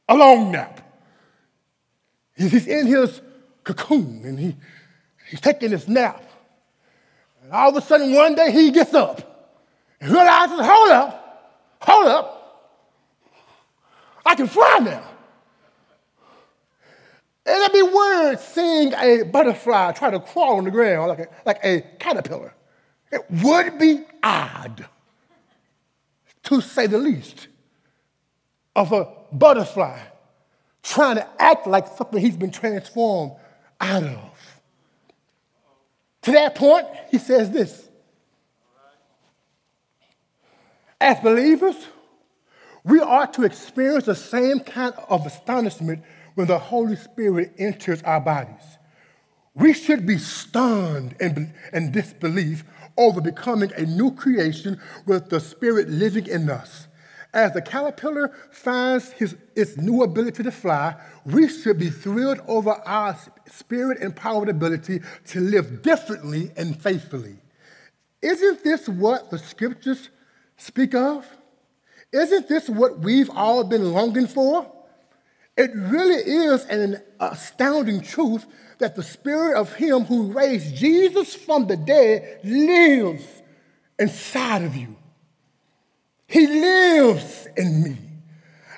a 0.09 0.17
long 0.17 0.51
nap. 0.53 0.81
He's 2.37 2.67
in 2.67 2.87
his 2.87 3.21
cocoon 3.65 4.23
and 4.25 4.39
he, 4.39 4.57
he's 5.29 5.41
taking 5.41 5.71
his 5.71 5.89
nap. 5.89 6.23
And 7.43 7.53
all 7.53 7.71
of 7.71 7.77
a 7.77 7.87
sudden, 7.87 8.13
one 8.13 8.35
day 8.35 8.51
he 8.53 8.71
gets 8.71 8.95
up 8.95 9.65
and 10.01 10.13
realizes, 10.13 10.61
hold 10.61 10.91
up, 10.91 11.79
hold 11.81 12.09
up, 12.09 12.42
I 14.25 14.35
can 14.35 14.47
fly 14.47 14.79
now. 14.83 15.05
And 17.45 17.57
it'd 17.61 17.73
be 17.73 17.83
weird 17.83 18.39
seeing 18.39 18.95
a 18.95 19.25
butterfly 19.25 19.93
try 19.93 20.11
to 20.11 20.21
crawl 20.21 20.59
on 20.59 20.65
the 20.65 20.71
ground 20.71 21.09
like 21.09 21.19
a, 21.19 21.29
like 21.45 21.65
a 21.65 21.81
caterpillar. 21.99 22.55
It 23.11 23.23
would 23.43 23.79
be 23.79 24.05
odd, 24.23 24.87
to 26.45 26.61
say 26.61 26.87
the 26.87 26.99
least, 26.99 27.49
of 28.75 28.93
a 28.93 29.09
butterfly 29.33 29.99
trying 30.83 31.17
to 31.17 31.29
act 31.39 31.67
like 31.67 31.87
something 31.97 32.21
he's 32.21 32.37
been 32.37 32.51
transformed 32.51 33.33
out 33.81 34.03
of. 34.03 34.61
To 36.23 36.33
that 36.33 36.55
point, 36.55 36.87
he 37.11 37.19
says 37.19 37.51
this 37.51 37.89
As 41.01 41.19
believers, 41.21 41.77
we 42.85 43.01
ought 43.01 43.35
to 43.35 43.45
experience 43.45 44.07
the 44.07 44.15
same 44.15 44.61
kind 44.61 44.95
of 45.09 45.27
astonishment 45.27 46.03
when 46.35 46.47
the 46.47 46.59
Holy 46.59 46.97
Spirit 46.97 47.55
enters 47.59 48.03
our 48.03 48.21
bodies. 48.21 48.79
We 49.55 49.73
should 49.73 50.07
be 50.07 50.19
stunned 50.19 51.15
and, 51.21 51.53
in 51.73 51.93
disbelief 51.93 52.65
over 52.97 53.21
becoming 53.21 53.73
a 53.77 53.83
new 53.83 54.13
creation 54.13 54.81
with 55.07 55.29
the 55.29 55.41
Spirit 55.41 55.89
living 55.89 56.27
in 56.27 56.49
us. 56.49 56.89
As 57.35 57.53
the 57.53 57.63
caterpillar 57.63 58.31
finds 58.51 59.11
his, 59.13 59.37
its 59.57 59.77
new 59.79 60.03
ability 60.03 60.43
to 60.43 60.51
fly, 60.51 60.97
we 61.25 61.49
should 61.49 61.79
be 61.79 61.89
thrilled 61.89 62.41
over 62.47 62.73
our 62.85 63.17
spirit 63.47 64.03
empowered 64.03 64.51
ability 64.51 65.01
to 65.29 65.41
live 65.41 65.81
differently 65.83 66.51
and 66.57 66.81
faithfully. 66.81 67.37
Isn't 68.21 68.63
this 68.63 68.87
what 68.87 69.31
the 69.31 69.39
scriptures 69.39 70.11
speak 70.59 70.95
of? 70.95 71.27
Isn't 72.13 72.49
this 72.49 72.69
what 72.69 72.99
we've 72.99 73.31
all 73.31 73.65
been 73.65 73.93
longing 73.93 74.27
for? 74.27 74.71
It 75.57 75.71
really 75.75 76.17
is 76.17 76.65
an 76.67 77.03
astounding 77.21 78.01
truth 78.01 78.47
that 78.79 78.97
the 78.97 79.03
spirit 79.03 79.57
of 79.57 79.75
Him 79.75 80.05
who 80.05 80.33
raised 80.33 80.77
Jesus 80.77 81.35
from 81.35 81.67
the 81.67 81.77
dead 81.77 82.41
lives 82.45 83.25
inside 83.99 84.63
of 84.63 84.77
you. 84.77 84.97
He 86.27 86.47
lives 86.47 87.49
in 87.57 87.83
me. 87.83 87.99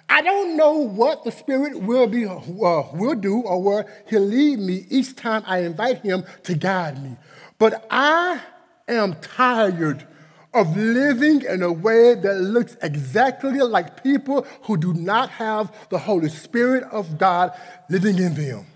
I 0.08 0.22
don't 0.22 0.56
know 0.56 0.74
what 0.74 1.24
the 1.24 1.30
Spirit 1.32 1.80
will, 1.80 2.06
be, 2.06 2.26
uh, 2.26 2.40
will 2.48 3.14
do 3.14 3.40
or 3.40 3.62
where 3.62 4.04
He'll 4.08 4.20
lead 4.20 4.58
me 4.58 4.86
each 4.90 5.16
time 5.16 5.42
I 5.46 5.60
invite 5.60 6.02
Him 6.02 6.24
to 6.42 6.54
guide 6.54 7.02
me. 7.02 7.16
But 7.58 7.86
I 7.90 8.40
am 8.88 9.14
tired 9.14 10.06
of 10.54 10.76
living 10.76 11.42
in 11.42 11.62
a 11.62 11.72
way 11.72 12.14
that 12.14 12.40
looks 12.40 12.76
exactly 12.82 13.58
like 13.60 14.02
people 14.02 14.46
who 14.62 14.76
do 14.76 14.94
not 14.94 15.30
have 15.30 15.74
the 15.90 15.98
Holy 15.98 16.28
Spirit 16.28 16.84
of 16.84 17.18
God 17.18 17.52
living 17.88 18.18
in 18.18 18.34
them. 18.34 18.66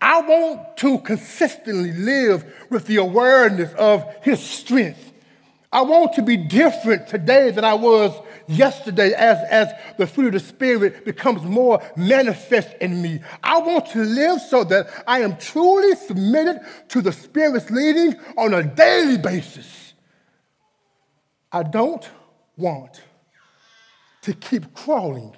I 0.00 0.20
want 0.20 0.76
to 0.78 0.98
consistently 0.98 1.92
live 1.92 2.44
with 2.70 2.86
the 2.86 2.96
awareness 2.96 3.72
of 3.74 4.04
His 4.22 4.40
strength 4.40 5.06
I 5.72 5.82
want 5.82 6.14
to 6.14 6.22
be 6.22 6.38
different 6.38 7.08
today 7.08 7.50
than 7.50 7.62
I 7.62 7.74
was 7.74 8.18
yesterday 8.46 9.12
as, 9.12 9.36
as 9.50 9.72
the 9.98 10.06
fruit 10.06 10.28
of 10.28 10.32
the 10.34 10.40
Spirit 10.40 11.04
becomes 11.04 11.42
more 11.42 11.82
manifest 11.96 12.74
in 12.80 13.02
me. 13.02 13.20
I 13.42 13.58
want 13.58 13.86
to 13.88 14.02
live 14.02 14.40
so 14.40 14.64
that 14.64 14.88
I 15.06 15.20
am 15.20 15.36
truly 15.36 15.96
submitted 15.96 16.60
to 16.88 17.02
the 17.02 17.12
Spirit's 17.12 17.70
leading 17.70 18.18
on 18.38 18.54
a 18.54 18.62
daily 18.62 19.18
basis. 19.18 19.85
I 21.56 21.62
don't 21.62 22.06
want 22.58 23.00
to 24.20 24.34
keep 24.34 24.74
crawling 24.74 25.34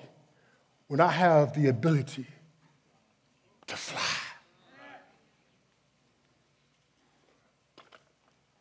when 0.89 1.01
I 1.01 1.13
have 1.13 1.55
the 1.55 1.69
ability 1.69 2.27
to 3.69 3.77
fly? 3.77 4.19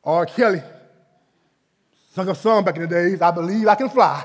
R. 0.04 0.28
Kelly 0.28 0.62
sung 2.14 2.30
a 2.30 2.36
song 2.36 2.64
back 2.64 2.76
in 2.76 2.84
the 2.84 2.88
days, 2.88 3.24
I 3.24 3.32
believe 3.32 3.68
I 3.68 3.74
can 3.74 3.90
fly. 3.90 4.24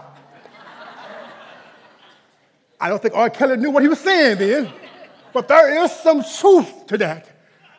I 2.79 2.91
don't 2.91 3.01
think 3.01 3.15
R. 3.15 3.31
Kelly 3.31 3.57
knew 3.57 3.71
what 3.71 3.83
he 3.83 3.89
was 3.89 4.01
saying 4.01 4.37
then, 4.37 4.71
but 5.33 5.49
there 5.49 5.83
is 5.83 5.91
some 5.91 6.23
truth 6.23 6.87
to 6.89 6.99
that 6.99 7.27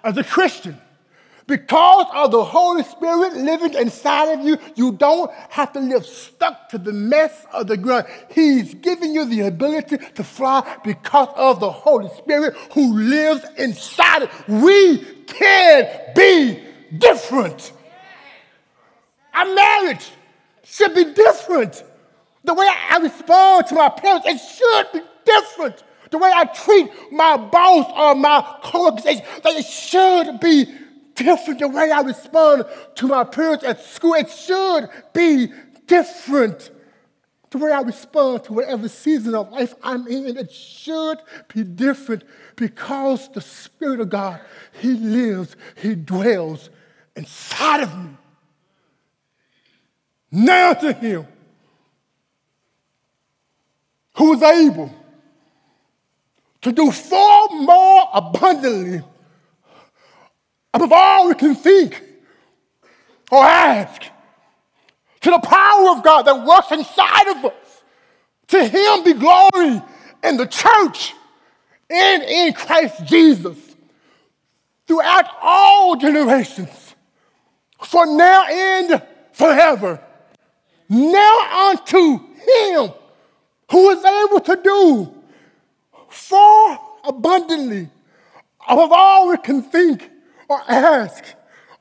as 0.03 0.17
a 0.17 0.23
Christian. 0.23 0.81
Because 1.47 2.07
of 2.13 2.31
the 2.31 2.43
Holy 2.43 2.83
Spirit 2.83 3.33
living 3.33 3.73
inside 3.73 4.39
of 4.39 4.45
you, 4.45 4.57
you 4.75 4.93
don't 4.93 5.31
have 5.49 5.73
to 5.73 5.79
live 5.79 6.05
stuck 6.05 6.69
to 6.69 6.77
the 6.77 6.93
mess 6.93 7.45
of 7.51 7.67
the 7.67 7.75
ground. 7.75 8.07
He's 8.31 8.73
giving 8.75 9.13
you 9.13 9.25
the 9.25 9.41
ability 9.41 9.97
to 9.97 10.23
fly 10.23 10.77
because 10.83 11.29
of 11.35 11.59
the 11.59 11.69
Holy 11.69 12.09
Spirit 12.15 12.55
who 12.73 12.97
lives 12.97 13.45
inside 13.57 14.23
of 14.23 14.47
We 14.47 14.99
can 15.27 16.13
be 16.15 16.63
different. 16.97 17.73
Our 19.33 19.53
marriage 19.53 20.09
should 20.63 20.95
be 20.95 21.13
different. 21.13 21.83
The 22.45 22.53
way 22.53 22.67
I 22.89 22.97
respond 22.99 23.67
to 23.67 23.75
my 23.75 23.89
parents, 23.89 24.27
it 24.27 24.37
should 24.37 24.91
be 24.93 25.07
different. 25.25 25.83
The 26.11 26.17
way 26.19 26.31
I 26.33 26.45
treat 26.45 26.89
my 27.11 27.37
boss 27.37 27.91
or 27.97 28.15
my 28.15 28.59
coworkers, 28.63 29.05
it 29.05 29.65
should 29.65 30.39
be 30.39 30.67
different. 31.15 31.59
The 31.59 31.67
way 31.67 31.91
I 31.91 32.01
respond 32.01 32.65
to 32.95 33.07
my 33.07 33.23
parents 33.23 33.63
at 33.63 33.83
school, 33.83 34.13
it 34.13 34.29
should 34.29 34.89
be 35.13 35.51
different. 35.87 36.71
The 37.49 37.57
way 37.59 37.71
I 37.71 37.81
respond 37.81 38.45
to 38.45 38.53
whatever 38.53 38.89
season 38.89 39.35
of 39.35 39.51
life 39.51 39.75
I'm 39.83 40.07
in, 40.07 40.37
it 40.37 40.51
should 40.51 41.19
be 41.53 41.63
different 41.63 42.23
because 42.55 43.29
the 43.29 43.41
Spirit 43.41 43.99
of 43.99 44.09
God, 44.09 44.41
He 44.81 44.93
lives, 44.93 45.55
He 45.75 45.95
dwells 45.95 46.69
inside 47.15 47.81
of 47.81 47.97
me. 47.97 48.17
Now 50.31 50.73
to 50.73 50.93
Him 50.93 51.27
who 54.15 54.33
is 54.33 54.41
able 54.41 54.91
to 56.61 56.71
do 56.71 56.91
far 56.91 57.49
more 57.51 58.07
abundantly 58.13 59.01
above 60.73 60.91
all 60.91 61.27
we 61.27 61.35
can 61.35 61.55
think 61.55 62.01
or 63.31 63.43
ask, 63.43 64.03
to 65.21 65.29
the 65.31 65.39
power 65.39 65.89
of 65.89 66.03
God 66.03 66.23
that 66.23 66.45
works 66.45 66.71
inside 66.71 67.27
of 67.29 67.45
us. 67.45 67.83
To 68.49 68.63
Him 68.63 69.03
be 69.03 69.13
glory 69.13 69.81
in 70.23 70.37
the 70.37 70.45
church 70.45 71.13
and 71.89 72.23
in 72.23 72.53
Christ 72.53 73.05
Jesus 73.05 73.57
throughout 74.85 75.25
all 75.41 75.95
generations, 75.95 76.95
for 77.81 78.05
now 78.05 78.45
and 78.45 79.01
forever. 79.31 79.99
Now 80.89 81.69
unto 81.69 82.19
Him 82.19 82.91
who 83.71 83.89
is 83.89 84.03
able 84.03 84.39
to 84.41 84.59
do 84.61 85.23
far 86.09 86.79
abundantly 87.05 87.89
above 88.67 88.91
all 88.91 89.29
we 89.29 89.37
can 89.37 89.61
think 89.61 90.09
or 90.49 90.61
ask, 90.67 91.23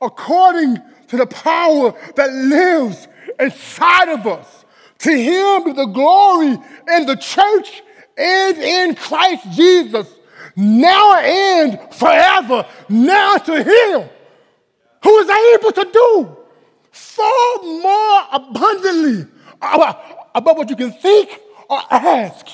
according 0.01 0.77
to 1.07 1.17
the 1.17 1.25
power 1.27 1.93
that 2.15 2.31
lives 2.31 3.07
inside 3.39 4.09
of 4.09 4.27
us. 4.27 4.65
To 4.99 5.11
him 5.11 5.65
be 5.65 5.73
the 5.73 5.85
glory 5.85 6.57
in 6.95 7.05
the 7.05 7.15
church 7.15 7.83
and 8.17 8.57
in 8.57 8.95
Christ 8.95 9.51
Jesus, 9.51 10.07
now 10.55 11.19
and 11.19 11.79
forever. 11.93 12.65
Now 12.89 13.37
to 13.37 13.63
him 13.63 14.09
who 15.03 15.19
is 15.19 15.29
able 15.55 15.71
to 15.71 15.89
do 15.91 16.37
far 16.91 17.63
more 17.63 18.21
abundantly 18.31 19.27
uh, 19.61 19.93
above 20.35 20.57
what 20.57 20.69
you 20.69 20.75
can 20.75 20.91
think 20.91 21.39
or 21.69 21.79
ask, 21.89 22.47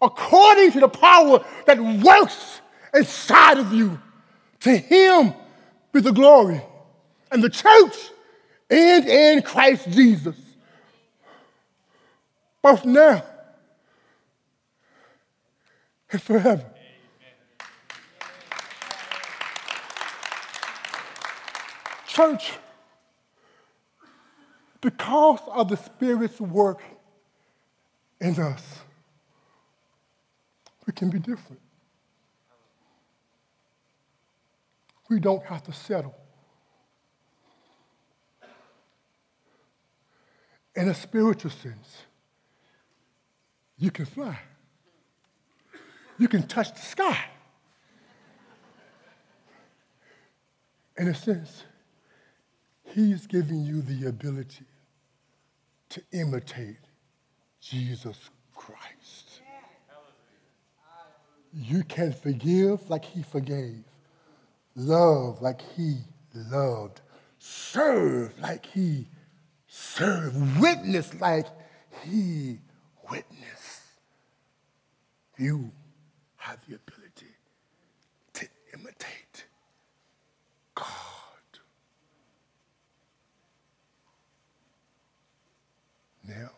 according 0.00 0.72
to 0.72 0.80
the 0.80 0.88
power 0.88 1.44
that 1.66 1.78
works 2.02 2.60
inside 2.94 3.58
of 3.58 3.72
you. 3.72 3.98
To 4.60 4.76
him 4.76 5.34
be 5.92 6.00
the 6.00 6.12
glory 6.12 6.60
and 7.30 7.42
the 7.42 7.48
church 7.48 7.96
and 8.68 9.08
in 9.08 9.42
Christ 9.42 9.90
Jesus. 9.90 10.36
Both 12.62 12.84
now 12.84 13.24
and 16.10 16.22
forever. 16.22 16.64
Church, 22.06 22.52
because 24.80 25.40
of 25.46 25.68
the 25.68 25.76
Spirit's 25.76 26.40
work 26.40 26.82
in 28.20 28.38
us, 28.38 28.80
we 30.86 30.92
can 30.92 31.08
be 31.08 31.18
different. 31.18 31.60
We 35.10 35.18
don't 35.18 35.44
have 35.44 35.64
to 35.64 35.72
settle. 35.72 36.14
In 40.76 40.88
a 40.88 40.94
spiritual 40.94 41.50
sense, 41.50 42.04
you 43.76 43.90
can 43.90 44.06
fly. 44.06 44.38
You 46.16 46.28
can 46.28 46.46
touch 46.46 46.72
the 46.72 46.80
sky. 46.80 47.24
In 50.96 51.08
a 51.08 51.14
sense, 51.14 51.64
He's 52.84 53.26
giving 53.26 53.64
you 53.64 53.82
the 53.82 54.08
ability 54.08 54.66
to 55.88 56.02
imitate 56.12 56.86
Jesus 57.60 58.30
Christ. 58.54 59.40
You 61.52 61.82
can 61.82 62.12
forgive 62.12 62.88
like 62.88 63.04
He 63.04 63.24
forgave 63.24 63.89
love 64.80 65.42
like 65.42 65.60
he 65.76 65.98
loved, 66.34 67.00
serve 67.38 68.38
like 68.40 68.66
he 68.66 69.06
served, 69.66 70.36
witness 70.60 71.12
like 71.20 71.46
he 72.04 72.58
witnessed. 73.10 73.82
You 75.36 75.70
have 76.36 76.58
the 76.68 76.76
ability 76.76 77.34
to 78.34 78.46
imitate 78.74 79.44
God. 80.74 80.86
Now, 86.26 86.50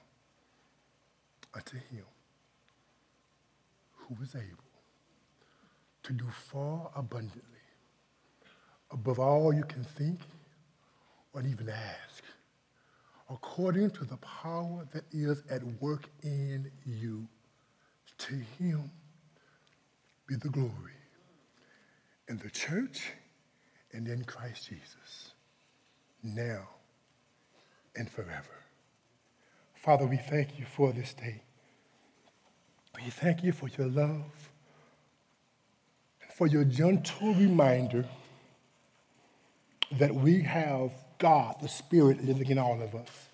unto 1.55 1.77
him 1.77 2.05
who 3.95 4.17
is 4.23 4.35
able 4.35 4.65
to 6.03 6.13
do 6.13 6.25
far 6.31 6.91
abundantly 6.97 7.52
above 8.93 9.19
all 9.19 9.53
you 9.53 9.65
can 9.65 9.85
think 9.85 10.21
or 11.33 11.43
even 11.43 11.69
ask, 11.69 12.25
according 13.31 13.91
to 13.91 14.05
the 14.05 14.17
power 14.19 14.87
that 14.93 15.05
is 15.13 15.43
at 15.51 15.63
work 15.81 16.09
in 16.23 16.71
you. 16.85 17.27
To 18.19 18.35
him 18.59 18.91
be 20.29 20.37
the 20.37 20.49
glory 20.49 20.93
in 22.29 22.39
the 22.39 22.51
church 22.51 23.11
and 23.93 24.07
in 24.07 24.23
Christ 24.25 24.69
Jesus, 24.69 25.33
now 26.23 26.69
and 27.97 28.09
forever. 28.09 28.63
Father, 29.75 30.07
we 30.07 30.17
thank 30.17 30.59
you 30.59 30.65
for 30.65 30.93
this 30.93 31.15
day. 31.15 31.43
We 32.95 33.11
thank 33.11 33.43
you 33.43 33.53
for 33.53 33.69
your 33.77 33.89
love 33.89 34.51
and 36.23 36.33
for 36.33 36.47
your 36.47 36.65
gentle 36.65 37.35
reminder 37.35 38.07
that 39.99 40.15
we 40.15 40.43
have 40.43 40.93
God, 41.19 41.57
the 41.61 41.69
Spirit, 41.69 42.25
living 42.25 42.51
in 42.51 42.59
all 42.59 42.81
of 42.83 42.95
us. 42.95 43.29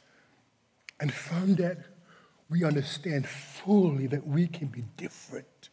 And 1.01 1.13
from 1.13 1.55
that, 1.57 1.79
we 2.51 2.65
understand 2.65 3.27
fully 3.27 4.07
that 4.09 4.27
we 4.27 4.47
can 4.47 4.69
be 4.69 4.83
different. 4.97 5.69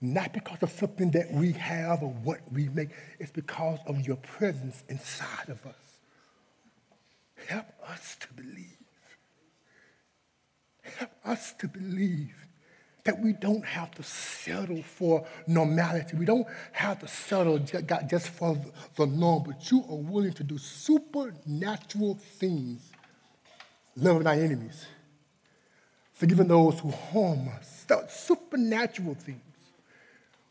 Not 0.00 0.32
because 0.32 0.62
of 0.62 0.70
something 0.70 1.10
that 1.12 1.32
we 1.32 1.52
have 1.52 2.02
or 2.02 2.10
what 2.10 2.40
we 2.52 2.68
make, 2.68 2.90
it's 3.18 3.30
because 3.30 3.78
of 3.86 4.06
your 4.06 4.16
presence 4.16 4.84
inside 4.88 5.48
of 5.48 5.64
us. 5.66 5.74
Help 7.46 7.66
us 7.88 8.16
to 8.20 8.32
believe. 8.34 8.76
Help 10.82 11.10
us 11.24 11.54
to 11.54 11.68
believe 11.68 12.45
that 13.06 13.18
we 13.20 13.32
don't 13.32 13.64
have 13.64 13.92
to 13.92 14.02
settle 14.02 14.82
for 14.82 15.26
normality. 15.46 16.16
We 16.16 16.26
don't 16.26 16.46
have 16.72 17.00
to 17.00 17.08
settle 17.08 17.58
just 17.58 18.28
for 18.28 18.58
the 18.96 19.06
norm, 19.06 19.44
but 19.44 19.70
you 19.70 19.84
are 19.88 19.96
willing 19.96 20.32
to 20.34 20.44
do 20.44 20.58
supernatural 20.58 22.16
things, 22.16 22.90
loving 23.96 24.26
our 24.26 24.34
enemies, 24.34 24.86
forgiving 26.12 26.48
those 26.48 26.80
who 26.80 26.90
harm 26.90 27.48
us, 27.48 27.86
supernatural 28.08 29.14
things 29.14 29.40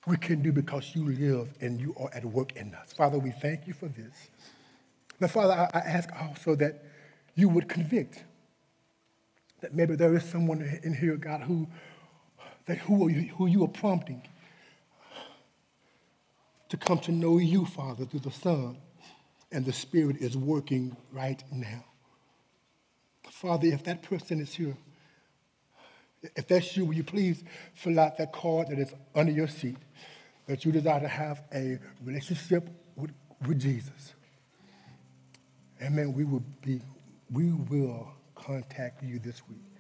we 0.08 0.18
can 0.18 0.42
do 0.42 0.52
because 0.52 0.96
you 0.96 1.04
live 1.06 1.50
and 1.62 1.82
you 1.82 1.96
are 2.00 2.10
at 2.14 2.24
work 2.24 2.56
in 2.56 2.74
us. 2.76 2.94
Father, 2.94 3.18
we 3.18 3.32
thank 3.32 3.68
you 3.68 3.74
for 3.74 3.88
this. 3.88 4.30
Now, 5.20 5.28
Father, 5.28 5.54
I, 5.54 5.80
I 5.80 5.82
ask 5.82 6.10
also 6.22 6.56
that 6.56 6.84
you 7.36 7.50
would 7.50 7.68
convict 7.68 8.24
that 9.62 9.74
maybe 9.74 9.96
there 9.96 10.16
is 10.16 10.24
someone 10.24 10.62
in 10.84 10.94
here, 10.94 11.16
God, 11.16 11.42
who, 11.42 11.68
that 12.66 12.78
who, 12.80 13.10
you, 13.10 13.34
who 13.36 13.48
you 13.48 13.64
are 13.64 13.70
prompting 13.70 14.22
to 16.70 16.78
come 16.78 17.00
to 17.00 17.12
know 17.12 17.38
you, 17.38 17.66
Father, 17.66 18.06
through 18.06 18.22
the 18.22 18.32
Son, 18.32 18.78
and 19.52 19.66
the 19.66 19.74
Spirit 19.74 20.18
is 20.18 20.36
working 20.36 20.96
right 21.12 21.44
now. 21.52 21.84
Father, 23.30 23.68
if 23.68 23.84
that 23.84 24.02
person 24.02 24.40
is 24.40 24.54
here, 24.54 24.76
if 26.36 26.48
that's 26.48 26.76
you, 26.76 26.86
will 26.86 26.96
you 26.96 27.04
please 27.04 27.44
fill 27.76 28.00
out 28.00 28.18
that 28.18 28.34
card 28.34 28.70
that 28.70 28.80
is 28.80 28.94
under 29.14 29.32
your 29.32 29.48
seat 29.48 29.78
that 30.48 30.66
you 30.66 30.72
desire 30.72 31.00
to 31.00 31.08
have 31.08 31.42
a 31.54 31.78
relationship 32.04 32.68
with, 32.96 33.12
with 33.46 33.60
Jesus? 33.60 34.14
Amen. 35.82 36.14
We 36.14 36.24
will 36.24 36.44
be, 36.62 36.82
we 37.32 37.52
will 37.52 38.10
contact 38.34 39.04
you 39.04 39.20
this 39.20 39.42
week. 39.48 39.75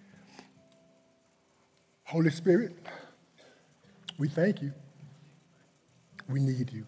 Holy 2.05 2.29
Spirit, 2.29 2.75
we 4.17 4.29
thank 4.29 4.61
you. 4.61 4.71
We 6.29 6.39
need 6.39 6.71
you. 6.71 6.85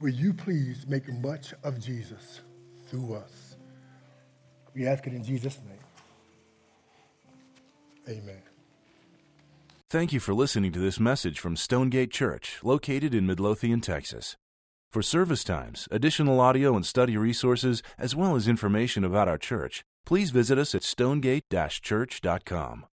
Will 0.00 0.10
you 0.10 0.32
please 0.32 0.86
make 0.88 1.06
much 1.20 1.52
of 1.62 1.78
Jesus 1.78 2.40
through 2.88 3.14
us? 3.14 3.56
We 4.74 4.86
ask 4.86 5.06
it 5.06 5.12
in 5.12 5.22
Jesus' 5.22 5.60
name. 5.66 5.78
Amen. 8.08 8.42
Thank 9.90 10.12
you 10.12 10.20
for 10.20 10.32
listening 10.32 10.72
to 10.72 10.80
this 10.80 10.98
message 10.98 11.38
from 11.38 11.56
Stonegate 11.56 12.10
Church, 12.10 12.58
located 12.62 13.14
in 13.14 13.26
Midlothian, 13.26 13.80
Texas. 13.80 14.36
For 14.90 15.02
service 15.02 15.44
times, 15.44 15.86
additional 15.90 16.40
audio 16.40 16.74
and 16.76 16.86
study 16.86 17.16
resources, 17.16 17.82
as 17.98 18.16
well 18.16 18.36
as 18.36 18.48
information 18.48 19.04
about 19.04 19.28
our 19.28 19.38
church, 19.38 19.84
please 20.04 20.30
visit 20.30 20.58
us 20.58 20.74
at 20.74 20.82
stonegate-church.com. 20.82 22.86